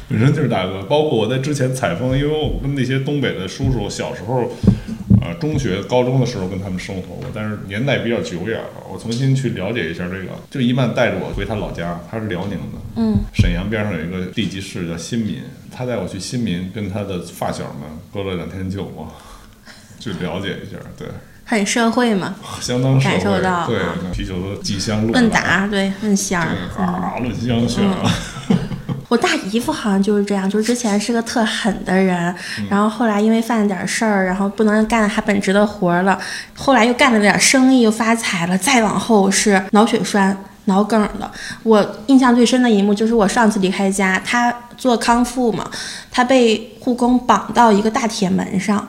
[0.07, 0.83] 本身就是大哥。
[0.83, 4.51] 包括我在之前采风，因为我跟那些东北的叔叔小时候。”
[5.21, 8.83] 呃，中学、高中的时候跟他们生活过，但是年代比较久远了。
[8.91, 15.41] 我重新去了解一下这个，就一曼带着我回他老家，他是辽宁的，嗯，沈阳边上有一个地级市叫新民，
[15.75, 19.11] 他带我去新民，跟他的发小们喝了两天酒嘛，
[19.99, 21.07] 去了解一下，对，
[21.45, 23.79] 很社会嘛， 相当感受到，对，
[24.13, 26.41] 啤酒都几箱路，问答，对，问香，
[26.77, 28.09] 啊，论香选啊。
[29.09, 32.33] 我大姨夫好像就是这样，就是之前是个特狠的人，
[32.69, 36.17] 然后后来因为犯了点事儿，然后不能干他本职的活儿了，
[36.55, 41.31] 后来又干了点生意，又发财了，再往后是脑血栓、脑梗了。
[41.63, 45.69] 我印象最深的一幕就是我上次离开家，他做康复嘛，
[46.11, 48.87] 他被护工绑到一个大铁门上，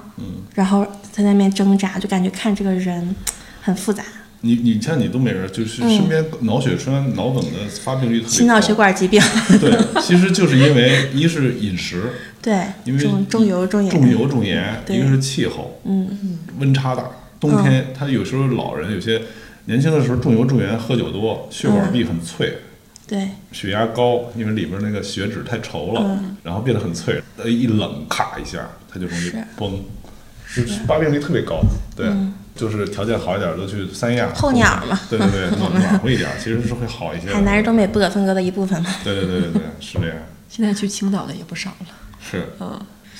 [0.55, 3.17] 然后在那边挣扎，就感觉看这个人
[3.63, 4.03] 很复杂。
[4.43, 8.37] 你你像你东北人，就是身边脑血栓、脑梗的发病率特别高。
[8.37, 9.21] 心脑血管疾病。
[9.61, 17.05] 对，其实就是因为一是饮食， 对，因为重油重盐，重油重盐，一个是气候，嗯，温差大，
[17.39, 19.21] 冬天他有时候老人有些
[19.67, 22.55] 年轻的时候重油重盐，喝酒多，血管壁很脆，
[23.07, 29.85] 对，血压高，因为里边那个血脂太稠了，然后变得很脆，一冷咔一下，它就容易崩，
[30.47, 31.61] 是发病率特别高，
[31.95, 32.07] 对。
[32.61, 35.01] 就是条件好一点，都去三亚候鸟嘛。
[35.09, 37.33] 对对对，暖暖和一点，其实是会好一些。
[37.33, 38.95] 海南是东北不可分割的一部分嘛。
[39.03, 40.17] 对对对对对，是这样。
[40.51, 41.87] 现在去青岛的也不少了。
[42.21, 42.79] 是，嗯。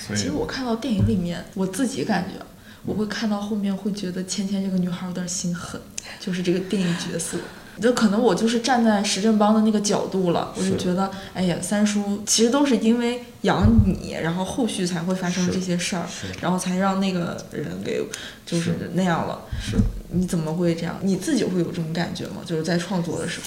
[0.09, 2.43] 其实我看到电影里面，我自己感觉，
[2.85, 5.79] 我会看到后面会觉得芊芊这个女孩有点心狠，
[6.19, 7.37] 就是这个电影角色。
[7.79, 16.05] 就可能我就是站在石振邦的那个角度了，我就觉得，哎呀，三叔其实都是因为养你，然后后续才会发生这些事儿，
[16.41, 18.03] 然后才让那个人给
[18.45, 19.41] 就是那样了。
[19.61, 19.77] 是，
[20.09, 20.97] 你怎么会这样？
[21.01, 22.41] 你自己会有这种感觉吗？
[22.45, 23.45] 就是在创作的时候。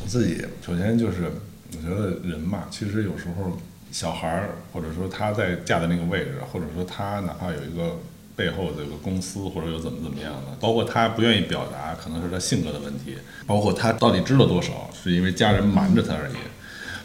[0.00, 1.30] 我自己首先就是，
[1.76, 3.56] 我觉得人嘛，其实有时候
[3.90, 7.98] 小孩儿，或者说他在架的那个位置，或者说他哪怕有一个。
[8.34, 13.12] 背后这个公司或者又怎么怎么样的，包括他不愿意表达，可能是他性格的问题；
[13.46, 16.34] 包括他到底知道多少，是因为家人瞒着他而已；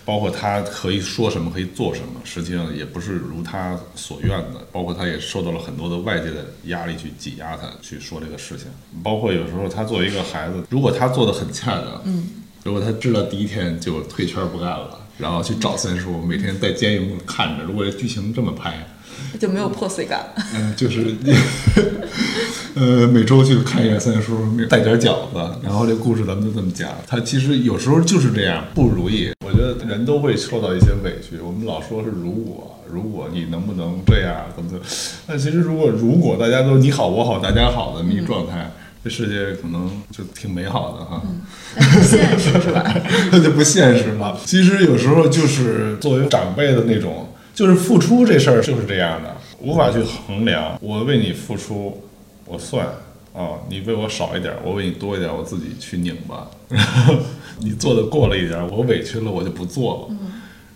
[0.05, 8.67] 包括他可以说什么，可以做什么，实际上也不是如他所愿的；包括他也受到了很多的外界的压力去挤压他去说这个事情；
[9.03, 12.25] 包括有时候他作为一个孩子，如果他做的很恰当，嗯，
[12.63, 18.87] 如果他知道第一天就退圈不干了，然后去找三叔，每天在监狱看着，如果这剧情这么拍。
[19.39, 20.33] 就没有破碎感。
[20.55, 21.15] 嗯，就是，
[22.75, 24.35] 呃，每周去看一眼三叔，
[24.69, 26.89] 带点饺子，然后这故事咱们就这么讲。
[27.07, 29.31] 他其实有时候就是这样不如意。
[29.45, 31.39] 我觉得人都会受到一些委屈。
[31.39, 34.83] 我们老说是如果，如果你能不能这样怎么怎么？
[35.27, 38.71] 但其实如果如果大家都你好我好大家好的那个状态，
[39.03, 41.21] 这世界可能就挺美好的哈。
[41.75, 42.83] 不现实是吧？
[43.31, 44.37] 那就不现实了。
[44.45, 47.29] 其实有时候就是作为长辈的那种。
[47.57, 50.77] 就是付出这事儿就是这样的，无法去衡量。
[50.79, 52.03] 我为你付出，
[52.45, 52.85] 我算
[53.33, 56.51] 啊，你为我少一点，我为你多一点，我自己去拧吧。
[56.69, 57.15] 然 后
[57.57, 60.17] 你做的过了一点，我委屈了，我就不做了。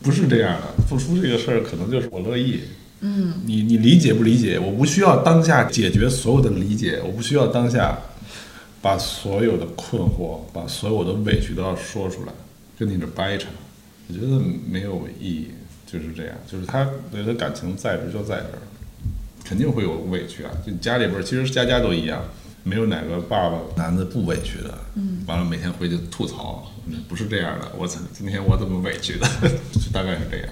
[0.02, 2.62] 不是这样的，付出这个事儿可能就是我乐意。
[3.02, 4.58] 嗯，你你理解不理解？
[4.58, 7.96] 我不需要当下解决所有的理解，我不需要当下
[8.82, 12.34] 把所有的困惑、把所有的委屈都要说出来，
[12.80, 13.50] 跟你这掰扯，
[14.08, 15.50] 我觉得没有意义。
[15.92, 18.62] 就是这样，就是他对他感情在这就在这儿，
[19.44, 20.52] 肯定会有委屈啊。
[20.66, 22.24] 就家里边其实家家都一样，
[22.64, 24.78] 没有哪个爸爸男的不委屈的。
[24.96, 26.72] 嗯，完了每天回去吐槽，
[27.10, 27.72] 不是这样的。
[27.78, 29.28] 我操，今天我怎么委屈的？
[29.74, 30.48] 就大概是这样。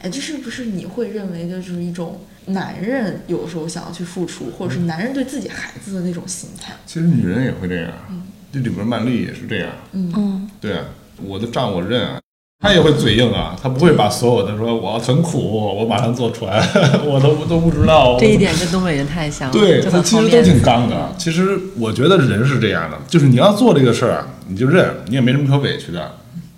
[0.00, 6.72] 哎，这是不是你会认为的就是一种男人有时候想要去付出，或者是男人对自己孩子的那种心态？
[6.86, 7.92] 其实女人也会这样。
[8.08, 9.70] 嗯，这里边曼丽也是这样。
[9.92, 10.86] 嗯嗯，对啊，
[11.22, 12.18] 我的账我认啊。
[12.62, 15.38] 他也会嘴硬啊，他不会把所有的说我很苦，
[15.78, 16.62] 我马上做出来，
[17.06, 18.18] 我都都不知道。
[18.20, 19.52] 这一点跟东北人太像了。
[19.52, 21.10] 对他其实都挺刚的。
[21.16, 26.16] 其实我觉得人是这样的，就是你要做这个事儿，你就认，你也没什么可委屈的。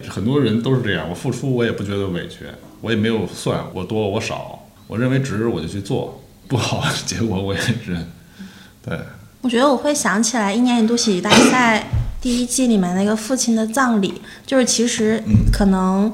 [0.09, 2.47] 很多人都是这样，我付出我也不觉得委屈，
[2.81, 8.11] 我也没有算我多我少，我认为值我就去做，不好结果我也认。
[8.85, 8.99] 对，
[9.43, 11.87] 我觉得我会想起来一年一度喜剧大赛。
[12.23, 16.11] 第一季里面那个父亲的葬礼，就是其实可能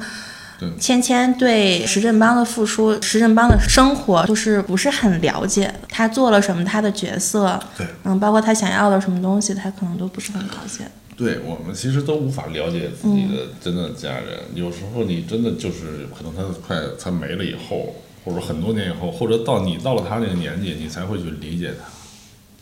[0.81, 10.85] 芊芊对石振邦的付出，石振邦的生活就是不是很了解，他做了什么，他的角色，对，嗯，包括他想要的什么东西，他可能都不是很了解。
[11.17, 17.95] 对我们其实都无法了解自己的真的家人，有时候你真的就是可能他快他没了以后，
[18.25, 21.89] 或者很多年以后，或者到你到了他那个年纪，你才会去理解他。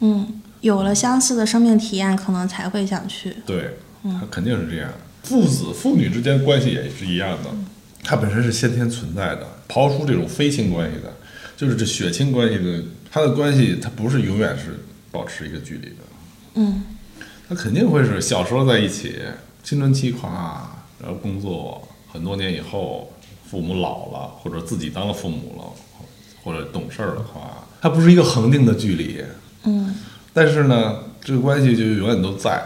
[0.01, 3.37] 嗯，有了相似的生命体验，可能才会想去。
[3.45, 4.91] 对，他肯定是这样。
[5.23, 7.51] 父子父女之间关系也是一样的，
[8.05, 9.47] 它本身是先天存在的。
[9.69, 11.13] 刨出这种非亲关系的，
[11.57, 14.79] 就是这血亲关系的，它的关系它不是永远是
[15.11, 15.97] 保持一个距离的。
[16.55, 16.85] 嗯，
[17.49, 19.17] 他肯定会是小时候在一起，
[19.65, 20.71] 青春期夸，
[21.03, 23.13] 然后工作很多年以后，
[23.51, 25.65] 父母老了或者自己当了父母了，
[26.45, 27.43] 或者懂事儿了夸，
[27.81, 29.25] 它不是一个恒定的距离。
[29.65, 29.93] 嗯，
[30.37, 32.63] 但是呢，这个关系就永远都在。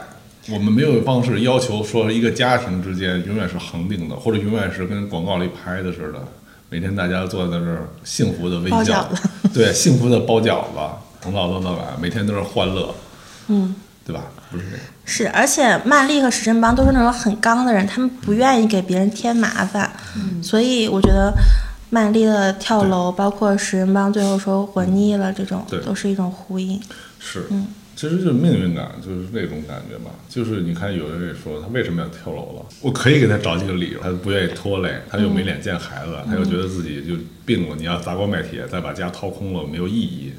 [0.48, 6.18] 我们没有方式要求说一个家庭之间永远是恒定的，或者永远是跟广告里拍的似的，
[6.68, 9.08] 每天大家坐在那儿幸福的微笑，
[9.54, 10.80] 对，幸福的包饺子，
[11.20, 12.92] 从早到晚，每天都是欢乐，
[13.46, 13.72] 嗯，
[14.04, 14.22] 对吧？
[14.50, 14.80] 不是这样。
[15.04, 19.88] 是，而且曼丽和石振邦都是那种很刚的人，他们不愿意给别人添麻烦，
[20.42, 21.32] 所以我觉得
[21.90, 26.80] 曼丽的跳楼，包括石振邦最后说活腻了，这种都是一种呼应。
[27.20, 27.66] 是，嗯。
[27.96, 30.10] 其实就是命运感，就是那种感觉嘛。
[30.26, 32.66] 就是你看，有的人说他为什么要跳楼了？
[32.80, 37.76] 我可以给他找几个理由，他不愿意拖累，他又没脸见孩子，他又觉得自己就病了。
[37.76, 40.32] 你要砸锅卖铁再把家掏空了，没有意义。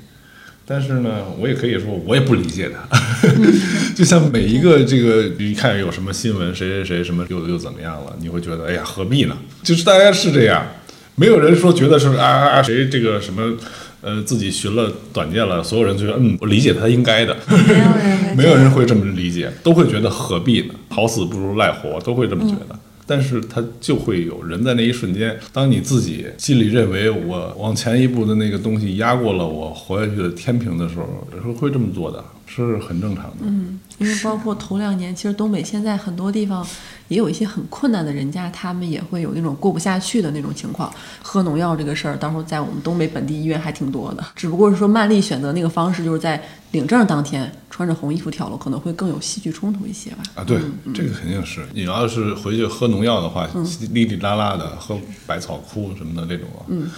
[0.65, 2.98] 但是呢，我也可以说，我也不理解他。
[3.94, 9.38] 就像每一个这个，你看有什么新闻，谁谁谁什么又又怎么样了，你会觉得，哎呀，何必呢？
[9.62, 10.65] 就是大家是这样，
[11.13, 13.56] 没有人说觉得是啊啊啊，谁这个什么。
[14.02, 20.74] 呃，自己寻了短见了，所有人就说，嗯，我理解他应该的，没有人，没有人会这么理解，都会觉得何必呢？
[20.90, 22.78] 好死不如赖活，都会这么觉得。
[23.06, 32.24] 但是他就会有人在那一瞬间，当你自己心里认为我往前一步的那个东西压过了我活下去的天平的时候，有时候会这么做的，
[32.56, 33.38] 是很正常的。
[33.42, 36.66] 嗯，因为包括头两年，其实东北现在很多地方。
[37.08, 40.90] 也有一些很困难的人家，他们也会有那种过不下去的那种情况。
[41.22, 44.24] 喝农药这个事儿，到时候在我们东北本地医院还挺多的。
[44.34, 50.24] 只不过是说，曼丽选择那个方式，就是在领证当天穿着红衣服跳楼，可能会更有戏剧冲突一些吧。
[50.36, 50.62] 啊，对，
[50.94, 51.66] 这个肯定是。
[51.74, 53.46] 你要是回去喝农药的话，
[53.92, 56.90] 哩哩啦啦的喝百草枯什么的这种，嗯，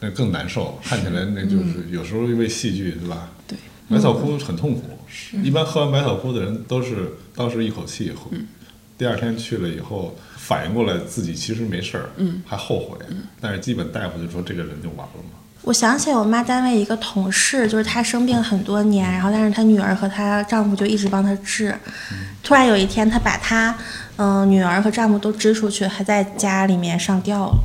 [0.00, 0.80] 那更难受。
[0.82, 3.28] 看起来那就是有时候因为戏剧，对吧？
[3.46, 3.58] 对，
[3.92, 4.82] 百草枯很痛苦。
[5.42, 8.30] 一般喝完百草枯的人都是当时一口气喝。
[8.96, 12.96] 第二天去了以后，反应过来自己其实没事儿，嗯，还后悔，
[13.40, 15.38] 但是基本大夫就说这个人就完了嘛。
[15.62, 21.76] 我想起我妈单位一个同事，就是她生病很多年，然后但是她女儿和她丈夫就一直帮她治，
[22.42, 23.76] 突然有一天她把她，
[24.16, 27.58] 嗯，女儿和丈夫都支出去，还在家里面上吊了。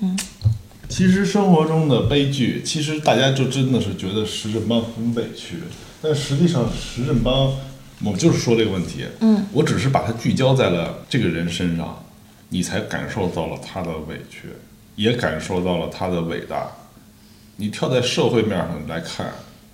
[0.00, 0.16] 嗯，
[0.88, 5.58] 其实生活中的悲剧，其实大家就真的是觉得石振邦很委屈，
[6.00, 7.52] 但实际上石振邦。
[8.04, 12.04] 我就是说这个问题，嗯，我只是把它聚焦在了这个人身上，
[12.50, 14.50] 你才感受到了他的委屈，
[14.94, 16.70] 也感受到了他的伟大。
[17.56, 19.32] 你跳在社会面上来看，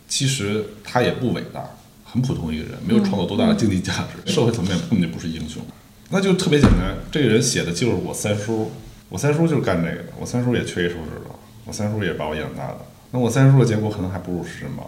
[0.08, 1.68] 其实他也不伟大，
[2.02, 3.92] 很普通一个人，没有创造多大的经济价
[4.24, 5.60] 值，社会层面根本就不是英雄。
[6.08, 8.72] 那就特别简单，这个人写的就是我三叔，
[9.14, 12.78] 我三叔就是干这个的，我三叔也缺一手指头，我三叔也把我养大的，
[13.12, 14.84] 那我三叔的结果可能还不如石振邦。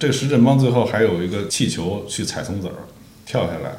[0.00, 2.74] 这个石振邦最后还有一个气球去踩松子儿，
[3.24, 3.70] 跳下来，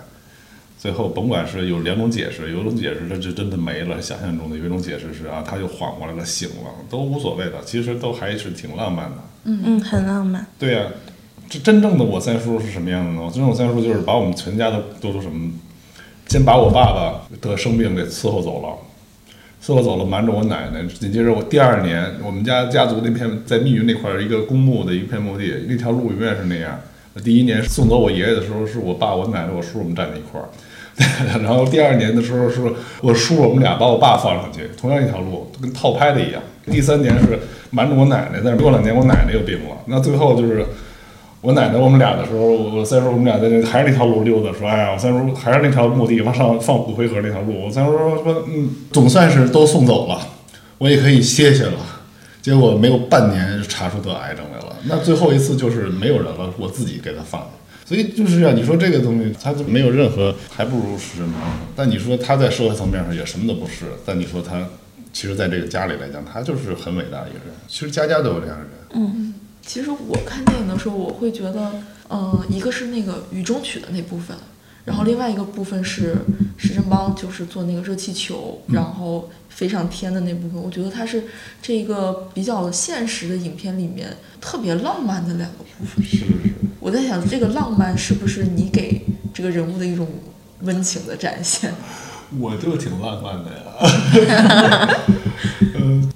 [0.77, 9.17] 最后甭管是有两种解释，有一种解释他就真的没了，想象中的；有一种解释是啊，他又缓过来了，醒了，都无所谓的，其实都还是挺浪漫的。
[9.43, 10.47] 嗯嗯，很浪漫。
[10.57, 10.83] 对呀，
[11.49, 13.29] 这真正的我三叔是什么样的呢？
[13.33, 15.51] 真正我三叔就是把我们全家都都都什么，
[16.27, 18.77] 先把我爸爸得生病给伺候走了。
[19.63, 20.81] 伺候走了，瞒着我奶奶。
[20.83, 26.79] 紧接着我第二年，我们家家族那片在密云那块儿一个公墓的一片墓地，那条路永远是那样。
[27.23, 30.47] 第一年送走我爷爷的时候，是我爸、我奶奶、我叔我们站在一块儿。
[31.43, 32.61] 然后第二年的时候，是
[33.01, 36.41] 我叔我们俩把我爸放上去，同样一条路，跟套拍的一样。
[36.65, 37.39] 第三年是
[37.71, 39.75] 瞒着我奶奶，但是过两年我奶奶又病了。
[39.87, 40.65] 那最后就是。
[41.42, 47.65] 我奶奶我们俩的时候，我三叔我们俩在那还是那条路溜达，说哎呀，我三叔还是那条墓地往上放骨灰盒那条路。
[47.65, 50.19] 我三叔说说嗯，总算是都送走了，
[50.77, 51.79] 我也可以歇歇了。
[52.42, 54.75] 结果没有半年查出得癌症来了。
[54.85, 57.48] 那最后一次就是没有人了，我自己给他放的。
[57.85, 61.29] 所以就是啊，你说这个东西，他就没有任何，还不如是人。
[61.75, 63.85] 但你说他在社会层面上也什么都不是。
[64.06, 64.65] 但你说他，
[65.13, 67.56] 其实在这个家里来讲，他就是很伟大的一个人。
[67.67, 68.71] 其实家家都有这样的人。
[68.94, 69.33] 嗯。
[69.69, 71.71] 其实我看电影的时候，我会觉得，
[72.09, 74.35] 嗯，一个是那个雨中曲的那部分，
[74.83, 76.15] 然后另外一个部分是
[76.57, 80.59] 石振邦，就是做那个热气球，然后飞上天的那部分。
[80.59, 81.25] 我觉得它是
[81.61, 86.03] 这个比较现实的影片里面特别浪漫的两个部分。
[86.03, 86.25] 是是。
[86.79, 90.07] 我在想，这个浪漫是不是你给这个人物的一种
[90.61, 91.71] 温情的展现？
[92.39, 94.99] 我就挺浪漫的呀。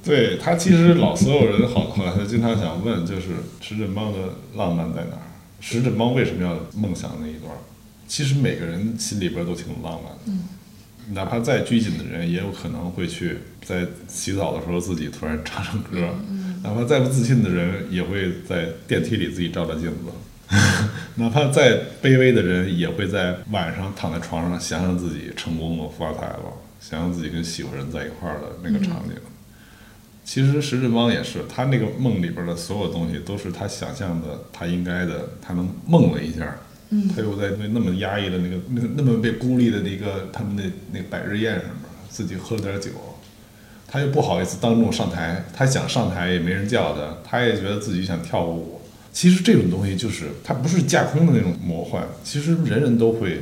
[0.04, 3.30] 嗯，对他其实老所有人好好像经常想问，就是
[3.62, 4.20] 石振邦的
[4.56, 5.28] 浪漫在哪儿？
[5.62, 7.52] 石振邦为什么要梦想那一段？
[8.08, 10.20] 其实每个人心里边都挺浪漫的。
[10.28, 10.44] 嗯。
[11.14, 16.10] 哪怕再拘谨的人，也有可能会去在洗澡的时候自己突然唱唱歌。
[16.30, 16.62] 嗯。
[16.64, 20.12] 哪怕再不自信的人，也会在电梯里自己照照镜子。
[21.16, 29.16] 哪怕再卑微的人，也会在晚上躺在床上想想自己成功了、发财了，想想自己跟喜欢人在一块儿的那个场景。
[30.26, 36.56] 其实石振邦也是，他那个梦里边的所有东西，都是他想象的，他应该的，他能梦了一下。
[36.90, 37.10] 嗯。
[37.10, 41.76] 他又在那那么压抑的那个、那那么被孤立的那个他们那那个百日宴上面，
[42.10, 42.90] 自己喝了点酒，
[43.88, 48.80] 他又不好意思当众上台，他想上台也没人叫他，他也觉得自己想跳舞。
[49.12, 53.42] 其实这种东西就是，它不是架空的那种魔幻，其实人人都会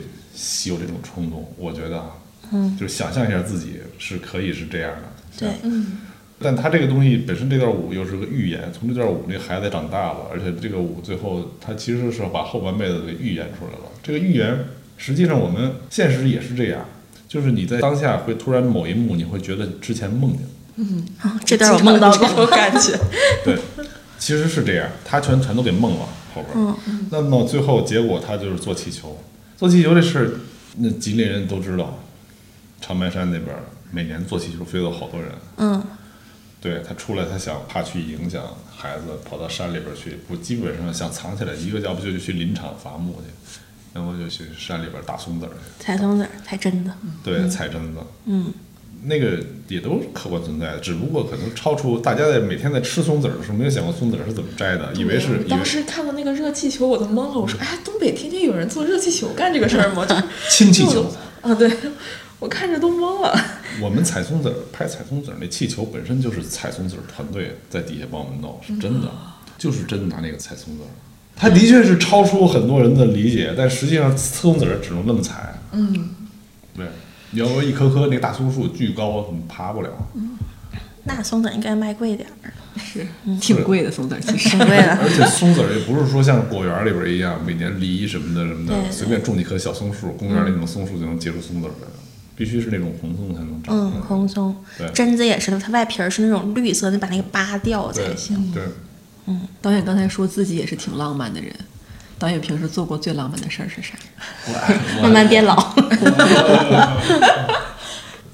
[0.65, 1.49] 有这种冲动。
[1.57, 2.03] 我觉得，
[2.51, 5.01] 嗯，就是想象一下自己是可以是这样的。
[5.39, 5.97] 对，嗯。
[6.41, 13.91] 但他这个东西本身这段舞又是个预言，从这段舞那孩子长大了，而且这个舞最后他其实是把后半辈子给预言出来了。
[14.01, 14.65] 这个预言
[14.97, 16.85] 实际上我们现实也是这样，
[17.27, 20.41] 就是你在当下会突然某一幕你会觉得之前梦见。
[20.77, 21.05] 嗯，
[21.45, 22.97] 这段我梦到过，我感觉。
[23.45, 23.57] 对。
[24.17, 26.75] 其实是这样，他全全都给梦了后边。
[26.87, 29.17] 嗯那么最后结果他就是做气球，
[29.57, 30.31] 做气球这事儿，
[30.77, 31.97] 那吉林人都知道，
[32.79, 33.55] 长白山那边
[33.89, 35.31] 每年做气球飞走好多人。
[35.57, 35.83] 嗯。
[36.61, 43.57] 对他出来，他想怕去影响孩子，跑到山里边去，不基本上想藏起来，一个要不就去林场伐木去，
[43.95, 45.83] 要么就去山里边打松子儿去。
[45.83, 46.91] 采松子儿，采榛子。
[47.23, 47.99] 对，采榛子。
[48.25, 48.53] 嗯。
[49.03, 55.43] 那个也都是客观存在的，只不过可能超出大家在每天在吃松子儿的时候，没有想过松子儿是怎么摘的，以为是。
[55.49, 57.39] 当时看到那个热气球，我都懵了。
[57.39, 60.05] 我说：“哎，东北天天有人做热气球干这个事儿吗？”
[60.51, 61.11] 氢气球。
[61.41, 61.71] 啊，对，
[62.37, 63.35] 我看着都懵了。
[63.79, 69.11] 我们采松子儿拍采松子儿那气球本身就是采松子儿团队在底下帮我们弄，是真的，
[69.57, 70.89] 就是真的拿那个采松子儿。
[71.35, 75.55] 它的确是超出很多人的理解，但实际上松子儿只能那么采。
[75.71, 76.09] 嗯，
[76.75, 76.85] 对。
[77.33, 79.89] 你要说一棵棵那大松树巨高，怎么爬不了？
[80.15, 80.37] 嗯，
[81.05, 83.07] 那松子应该卖贵点儿，是
[83.39, 84.97] 挺贵的松子，其实挺贵的。
[85.01, 91.73] 而且松子也不是说像果园里边一样，每年梨什么的什么的，随便种几棵小松树，公园里那种松树就能结出松子来，
[92.41, 93.77] 必须是那种红松才能长。
[93.77, 94.55] 嗯，红松。
[94.75, 98.51] 对，榛子也是的，它外皮是那种绿色，你把那个扒掉才行。
[98.51, 98.63] 对。
[99.27, 101.53] 嗯，导演刚才说自己也是挺浪漫的人。
[102.17, 103.93] 导演平时做过最浪漫的事儿是啥？
[105.03, 105.55] 慢慢变老。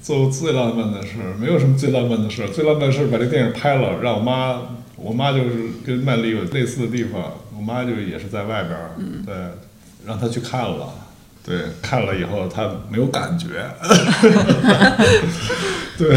[0.02, 2.48] 做过最浪漫的事儿，没有什么最浪漫的事儿。
[2.48, 4.62] 最浪漫的事儿，把这电影拍了，让我妈，
[4.96, 5.50] 我妈就是
[5.84, 7.34] 跟曼丽有类似的地方。
[7.54, 8.92] 我妈就也是在外边儿，
[9.26, 9.34] 对，
[10.06, 10.94] 让她去看了，
[11.44, 13.64] 对，看了以后她没有感觉。
[15.96, 16.16] 对。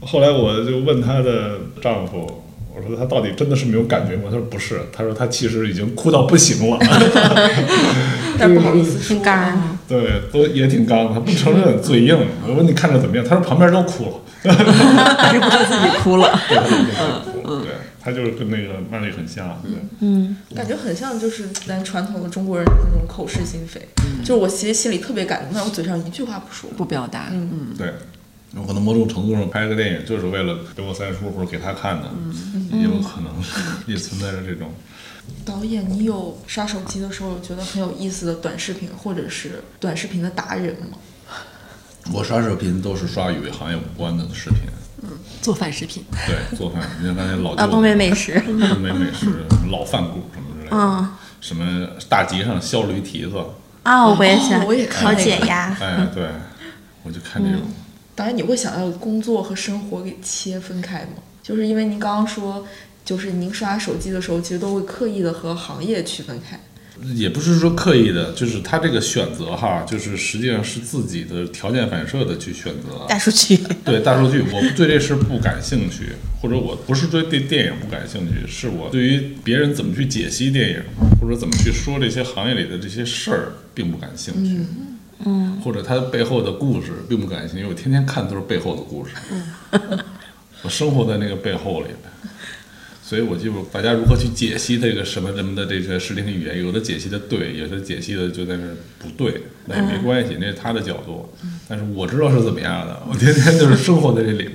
[0.00, 2.42] 后来我就问她的丈夫。
[2.76, 4.24] 我说她到底真的是没有感觉吗？
[4.24, 6.78] 他说不是，他说他其实已经哭到不行了。
[8.36, 9.78] 但不好意思，挺刚。
[9.88, 12.18] 对，都也挺刚，他不承认，嘴硬。
[12.44, 13.24] 我问你看着怎么样？
[13.24, 14.20] 他说旁边都哭了。
[15.16, 16.38] 还是不是自己哭了？
[16.48, 17.70] 对，
[18.04, 19.60] 他就是跟那个曼丽很像。
[19.62, 23.80] 对，嗯，感觉很像，就是咱传统的中国人那种口是心非。
[24.20, 27.28] 就是我其实心里特别感动，但我嘴上一句话不说，不表达。
[27.32, 27.92] 嗯，对。
[28.54, 32.08] 有可能某种程度上拍个电影就是为了给我三叔或者给他看的，
[32.70, 33.32] 也有可能
[33.84, 34.70] 也存在着这种。
[35.44, 40.98] 导演，你有刷手机的时候觉得很有意思的短视频，或者是短视频的达人吗？
[42.12, 44.60] 我刷视频都是刷与行业无关的视频，
[45.04, 46.04] 嗯，做饭食品。
[46.26, 51.08] 对，做饭，你看刚才老东北美食，东北美食，老饭骨什么之类的，
[51.40, 53.42] 什么大集上削驴蹄子。
[53.82, 55.76] 啊，我也想，我也看好解压。
[55.80, 56.26] 哎，对，
[57.02, 57.60] 我就看这种。
[58.16, 61.22] 导演，你会想要工作和生活给切分开吗？
[61.42, 62.66] 就是因为您刚刚说，
[63.04, 66.58] 就是您刷手机的时候，其实都会刻意的和行业区分开。
[67.14, 73.04] 也不是说刻意的，就是他这个选择哈，就是实际上是自己的条件反射的去选择。
[73.08, 73.56] 大数据。
[73.84, 80.82] 对大数据，我对这事不感兴趣，或者我不是对对电影不感兴趣，是我对于别人怎么去解析电影，
[81.20, 84.64] 或者怎么去说这些行业里的这些事儿，并不感兴趣。
[85.26, 89.12] 嗯，或者他背后的故事并不感兴趣，因为我天天看都是背后的故事。
[90.62, 91.88] 我生活在那个背后里，
[93.06, 98.66] 所以我就大家如何去解析这个什么什么的这些视听语言，有的解析的对，有的解析的就在那
[98.98, 101.28] 不对，那也没关系，那是他的角度。
[101.68, 104.54] 但是我知道是怎么样的，我天天就是生活在这里边，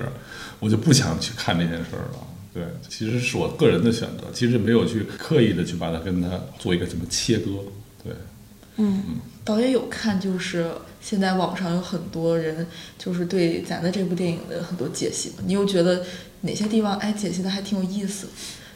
[0.60, 2.28] 我就不想去看这件事儿了。
[2.52, 7.52] 对，其实是我个人的选择，其实没有去刻意的去把它跟他做一个什么切割。
[8.04, 8.14] 对，
[8.78, 9.04] 嗯，
[9.46, 10.72] 导演有看，就是
[11.02, 16.04] 现在网上有很多人就是对咱的这部电影的很多解析，你又觉得？
[16.42, 18.30] 哪些地方哎解析的还挺有意思？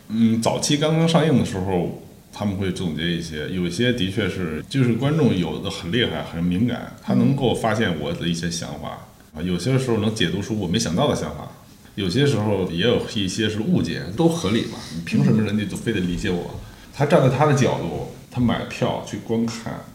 [0.10, 11.50] 嗯，早期刚刚上映的时候，他们会总结一些，有些的确是就是观众有的很厉害，很敏感，他能够发现我的一些想法啊，有些时候能解读出我没想到的想法，
[11.96, 14.78] 有些时候也有一些是误解，都合理嘛？
[14.94, 16.60] 你凭什么人家就非得理解我？
[16.94, 19.86] 他站在他的角度，他买票去观看，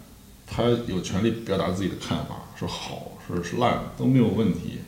[0.51, 4.79] 他有权利表达自己的看法，是好是是烂都没有问题。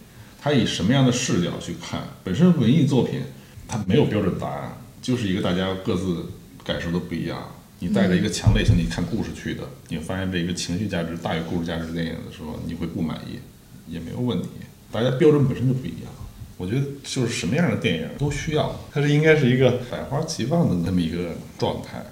[0.40, 2.02] 他以什么样的视角去看？
[2.24, 3.20] 本身文艺作品，
[3.68, 6.26] 它没有标准答案，就是一个大家各自
[6.64, 7.46] 感受都不一样。
[7.78, 13.38] 你带着一个强类型你看故事去的，你发现这一个情绪价值大于故事价值的电影的时候，你会不满意，
[13.86, 14.48] 也没有问题。
[14.90, 16.10] 大家标准本身就不一样。
[16.56, 22.04] 我觉得就是什么样的电影都需要，它是应该是一个百花齐放的那么一个状态。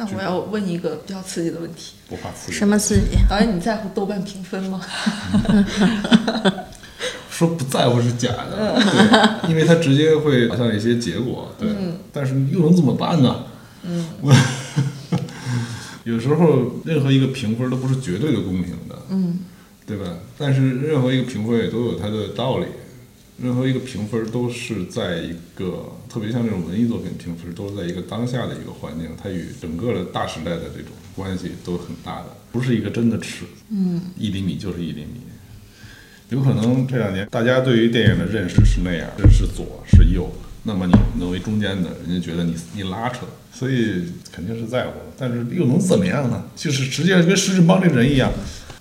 [0.00, 2.56] 那我要问一个比较刺激的问题，不怕刺激？
[2.56, 3.18] 什么刺激？
[3.28, 4.80] 导演，你在乎豆瓣评分吗？
[7.30, 11.68] 说不在乎是假的，对，因为它直接会导向一些结果，对。
[12.14, 13.44] 但是又能怎么办呢？
[13.84, 14.08] 嗯，
[16.04, 19.40] 有时候任何一个评分都不是绝对的公平的，嗯，
[19.86, 20.06] 对吧？
[20.38, 22.64] 但是任何一个评分也都有它的道理，
[23.42, 35.22] 任何一个评分都是在一个特别像这种文艺作品评分，都是在一个当下的一个环境，它与整个的大时代的这种关系都很大的，不是一个真的尺，嗯，一厘米就是一厘米。
[36.28, 40.30] 有可能这两年大家对于电影的认识是那样，是左是右，
[40.64, 44.92] 那么你作为中间的，人家觉得你你拉扯，所以肯定是在乎。
[45.18, 46.44] 但是又能怎么样呢？
[46.54, 48.30] 就是实际上跟施志邦这人一样，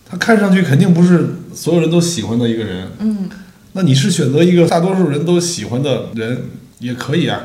[0.05, 2.88] 他看上去肯定不是所有人都喜欢的一个人。
[2.99, 3.30] 嗯，
[3.74, 6.49] 那你是选择一个大多数人都喜欢的人
[6.80, 7.41] 也可以啊，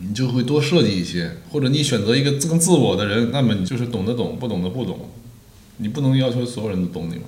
[0.00, 4.98] 你就会多设计一些，或者你选择一个更自我的人，那么你就是懂得懂，不懂的不懂，
[5.78, 7.22] 你不能要求所有人都懂你嘛。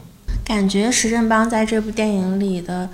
[0.45, 2.90] 感觉石振邦在这部电影里的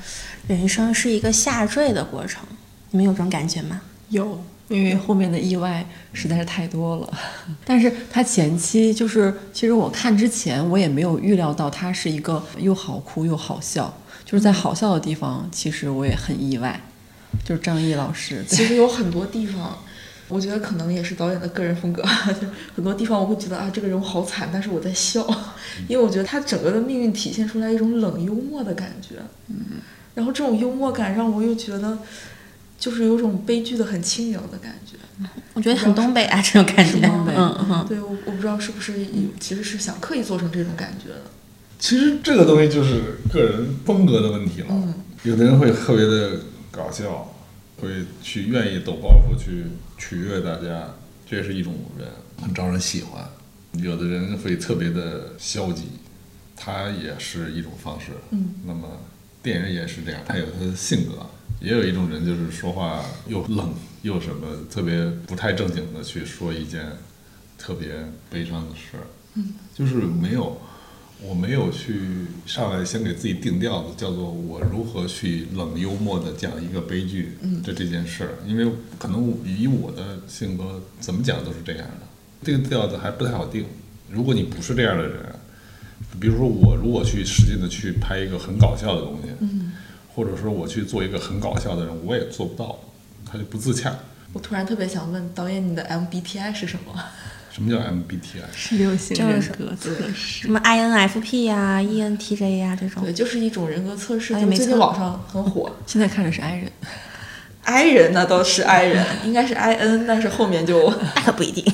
[0.46, 2.44] 人生是一个下坠的过程，
[2.90, 3.80] 你们有这种感觉吗？
[4.10, 7.12] 有，因为后面的意外实在是太多了。
[7.64, 13.92] 但是他前期就是，其实我看之前我也没有预料到他是一个又好哭又好笑，
[14.30, 16.80] 就是在好笑的地方，其实我也很意外。
[17.44, 19.78] 就是张译老师，其实有很多地方。
[20.28, 22.00] 我觉得可能也是导演的个人风格，
[22.40, 25.26] 就很多地方我会觉得啊，这个人物好惨，但是我在笑，
[25.88, 29.16] 因为我觉得他整个的命运体现出来一种冷幽默的感觉，
[29.48, 29.56] 嗯，
[30.14, 31.98] 然后这种幽默感让我又觉得，
[32.78, 34.96] 就是有种悲剧的很轻盈的感觉，
[35.54, 39.04] 我觉得很东北啊，这种感觉，嗯嗯，对我我不知道是不是
[39.40, 41.22] 其实是想刻意做成这种感觉的，
[41.80, 46.38] 其实这个东西就是个人风格的问题了，有的人会特别的
[46.70, 47.26] 搞笑。
[47.80, 47.88] 会
[48.22, 49.64] 去愿意抖包袱去
[49.96, 52.06] 取悦大家，这是一种人，
[52.38, 53.26] 很招人喜欢。
[53.82, 55.84] 有的人会特别的消极，
[56.54, 58.08] 他也是一种方式。
[58.32, 58.86] 嗯，那么
[59.42, 61.24] 电影也是这样，他有他的性格。
[61.58, 63.72] 也有一种人就是说话又冷
[64.02, 66.84] 又什么，特别不太正经的去说一件
[67.56, 67.94] 特别
[68.28, 69.06] 悲伤的事儿。
[69.36, 70.60] 嗯，就是没有。
[71.22, 72.00] 我没有去
[72.46, 78.66] 上来先给自己定调子，叫做我如何去冷幽默的讲一个悲剧的这件事儿，因为
[78.98, 82.06] 可能以我的性格怎么讲都是这样的，
[82.42, 83.66] 这个调子还不太好定。
[84.10, 85.34] 如果你不是这样的人，
[86.18, 89.72] 比如说我如果去使劲的去拍一个很搞笑的东西，嗯
[90.12, 92.78] 或者说我去做一个很搞笑的人，我也做不到，
[93.24, 93.94] 他就不自洽。
[94.32, 96.92] 我突然特别想问导演，你的 MBTI 是什么？
[97.50, 98.44] 什么叫 MBTI？
[98.54, 103.02] 十六型人格测试，什么 INFP 呀、ENTJ 呀这种。
[103.02, 105.70] 对，就是一种人格测试，最近网上很火。
[105.86, 106.72] 现在看着是 I 人
[107.64, 111.64] ，I 人那倒是 I 人，应该是 IN，但是后面就那 可不一定。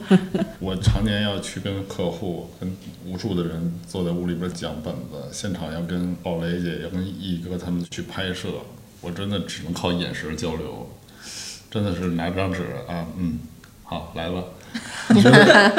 [0.60, 8.48] 我常年要去跟客户、跟无数的人坐在屋里边讲本子，现场要跟鲍雷姐、要跟毅哥他们去拍摄，
[9.00, 10.90] 我真的只能靠眼神交流，
[11.70, 13.38] 真的是拿张纸啊，嗯，
[13.82, 14.42] 好，来吧。
[15.14, 15.72] 你觉得？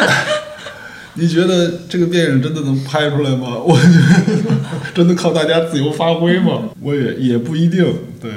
[1.17, 3.55] 你觉得这个电影真的能拍出来吗？
[3.63, 4.55] 我觉得
[4.93, 6.69] 真的靠大家自由发挥吗？
[6.81, 7.85] 我也也不一定。
[8.21, 8.31] 对，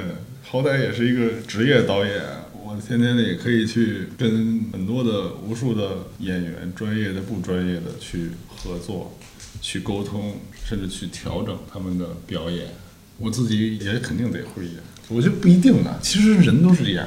[0.49, 2.23] 好歹也是一个职业导演，
[2.65, 9.19] 我天天也可以去跟很多的无数的演员，专业的、不专业的去合作、
[9.61, 12.67] 去沟通，甚至去调整他们的表演。
[13.19, 14.75] 我自己也肯定得会演，
[15.09, 15.99] 我觉得不一定呢。
[16.01, 17.05] 其实人都是这样。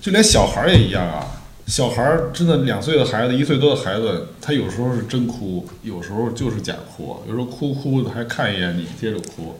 [0.00, 1.26] 就连小孩也一样啊。
[1.68, 9.54] 小孩儿真的两岁的孩子，一岁多的孩子，他有时候是真哭，有时候就是假哭，有时候哭哭的还看一眼你，接着哭。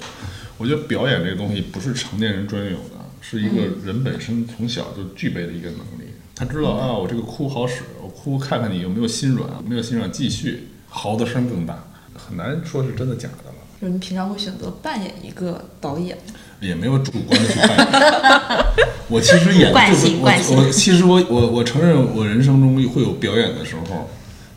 [0.56, 6.14] 我觉得表演这个东西不是成年人专有的，是一个人本身从小就具备的一个能力。
[6.34, 11.84] 他知道啊，我这个哭好使，我哭看看你有没有心软，没有心软继续嚎的声更大，
[12.14, 13.56] 很难说是真的假的了。
[13.82, 16.16] 就你平常会选择扮演一个导演？
[16.60, 18.88] 也没有主观的去扮演。
[19.08, 24.08] 我其实演就是我我其实我我我承认我人生中会有表演的时候，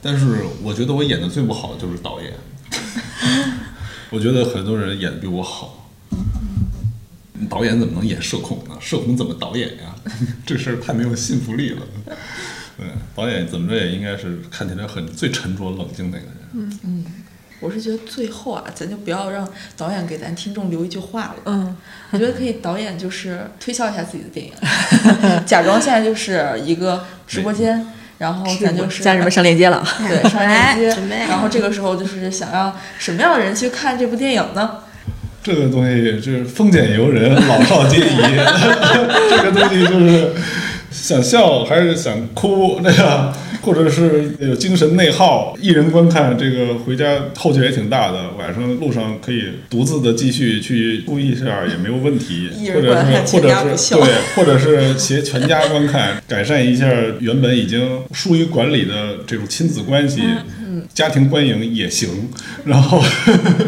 [0.02, 2.34] 但是我觉得我演的最不好的就是导演。
[4.10, 5.78] 我觉得很多人演的比我好。
[7.49, 8.76] 导演怎么能演社恐呢？
[8.80, 9.95] 社恐怎么导演呀？
[10.45, 11.82] 这事儿太没有信服力了。
[12.78, 16.36] 对，导演怎么着也应该是看起来很最沉着冷静那个人。
[16.54, 17.06] 嗯嗯。
[17.62, 19.47] 我是觉得最后啊，咱就不要让
[19.78, 21.36] 导演给咱听众留一句话了。
[21.45, 21.78] 嗯，
[22.09, 24.51] 我觉得可以，导演就是推销一下自己的电影，
[25.45, 27.86] 假装现在就是一个直播间，
[28.18, 30.88] 然后咱就是家人们上链接了，对，上链接，
[31.30, 34.78] 然后这个时候就是想让什么样的人去看这部电影呢？
[35.43, 38.18] 这个东西就是丰俭由人，老少皆宜。
[39.32, 40.34] 这个东西就是
[41.02, 43.34] 想笑还是想哭，那个。
[43.62, 47.06] 或者是有精神内耗，一人观看这个回家
[47.38, 54.04] 后劲也挺大的，晚上路上可以独自的继续去注意一下也没有问题，或者是或者是对，
[54.36, 56.88] 或者是携全家观看，改善一下
[57.20, 60.24] 原本已经疏于管理的这种亲子关系，
[60.95, 62.32] 家庭观影也行。
[62.66, 62.99] 然后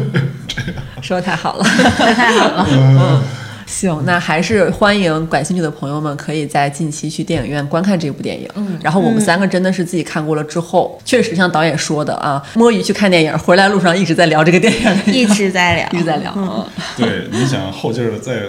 [1.04, 3.22] 说的太好了，太好了，嗯。
[3.66, 8.47] 行，那还是欢迎感兴趣的朋友们可以在近期去电影院观看这部电影。
[8.55, 16.34] 嗯，然后我们三个真的是自己看过了之后，确实像导演说的啊，摸鱼去看电影，回来路上一直在聊这个电影， 一直在聊，一直在聊。
[16.36, 16.66] 嗯，
[16.97, 18.43] 对，你想后劲儿在，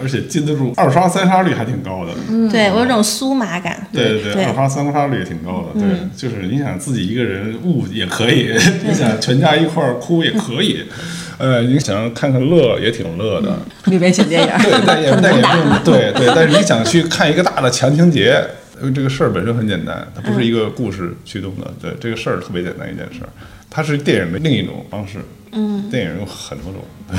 [0.00, 2.12] 而且禁得住，二刷三刷率还挺高的。
[2.28, 3.86] 嗯，对我有种酥麻感。
[3.92, 5.80] 对对对，二刷三刷率也挺高的。
[5.80, 8.54] 对，就是你想自己一个人悟也可以，
[8.86, 10.84] 你想全家一块儿哭也可以。
[11.40, 18.44] 呃，你想看看乐也挺乐的，里边小电影，对，但也 但也并对对，但是你想去看一个大的强情节，
[18.80, 23.28] 因为这个事儿本身很简单，它不是一个故事驱动的，对，这个事儿特别简单一件事儿，
[23.70, 25.18] 它是电影的另一种方式，
[25.52, 26.84] 嗯，电影有很多种，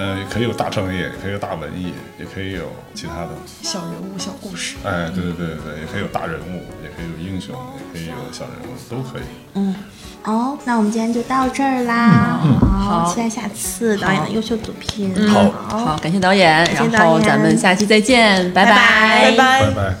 [0.00, 3.28] 呃，可以有大商业，也可以有大文艺，也可以有其他的
[3.60, 9.22] 小人物、小故事，哎，对对对对，也可以有大人物，也可以有英雄，也可以有小人物，都可以，
[9.52, 9.74] 嗯。
[10.24, 12.40] 哦，那我们今天就到这儿啦。
[12.70, 15.14] 好，期待下次导演的优秀作品。
[15.28, 19.94] 好，好，感谢导演，然后咱们下期再见，拜拜，拜拜，拜拜。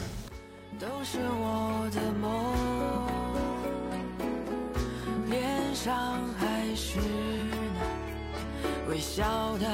[9.00, 9.24] 笑
[9.58, 9.66] 的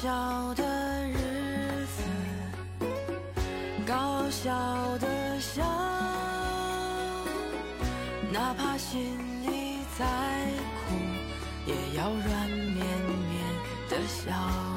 [0.00, 0.62] 小的
[1.08, 2.86] 日子，
[3.84, 5.64] 搞笑的笑，
[8.32, 10.06] 哪怕心里再
[10.86, 10.94] 苦，
[11.66, 13.42] 也要软绵绵
[13.90, 14.67] 的笑。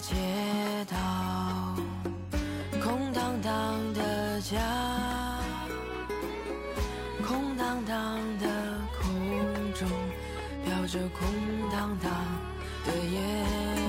[0.00, 0.14] 街
[0.90, 0.96] 道，
[2.82, 4.58] 空荡荡的家，
[7.26, 8.46] 空荡荡的
[9.00, 9.88] 空中
[10.64, 11.26] 飘着空
[11.72, 12.12] 荡荡
[12.84, 13.85] 的烟，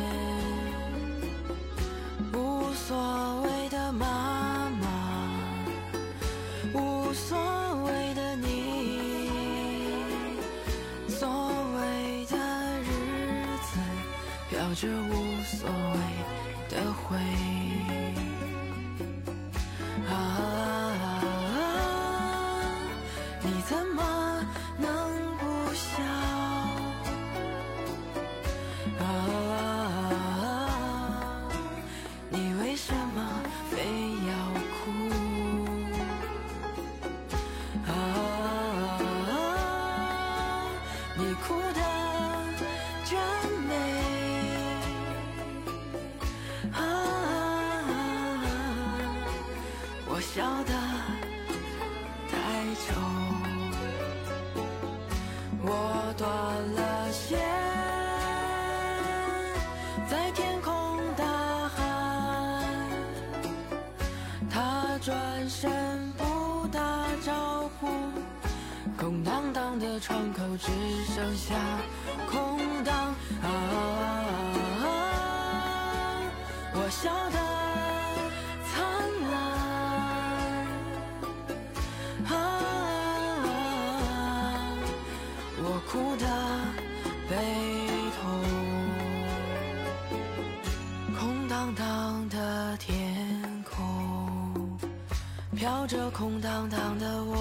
[14.68, 18.37] 笑着无所谓的回忆。
[95.88, 97.37] 这空荡荡的我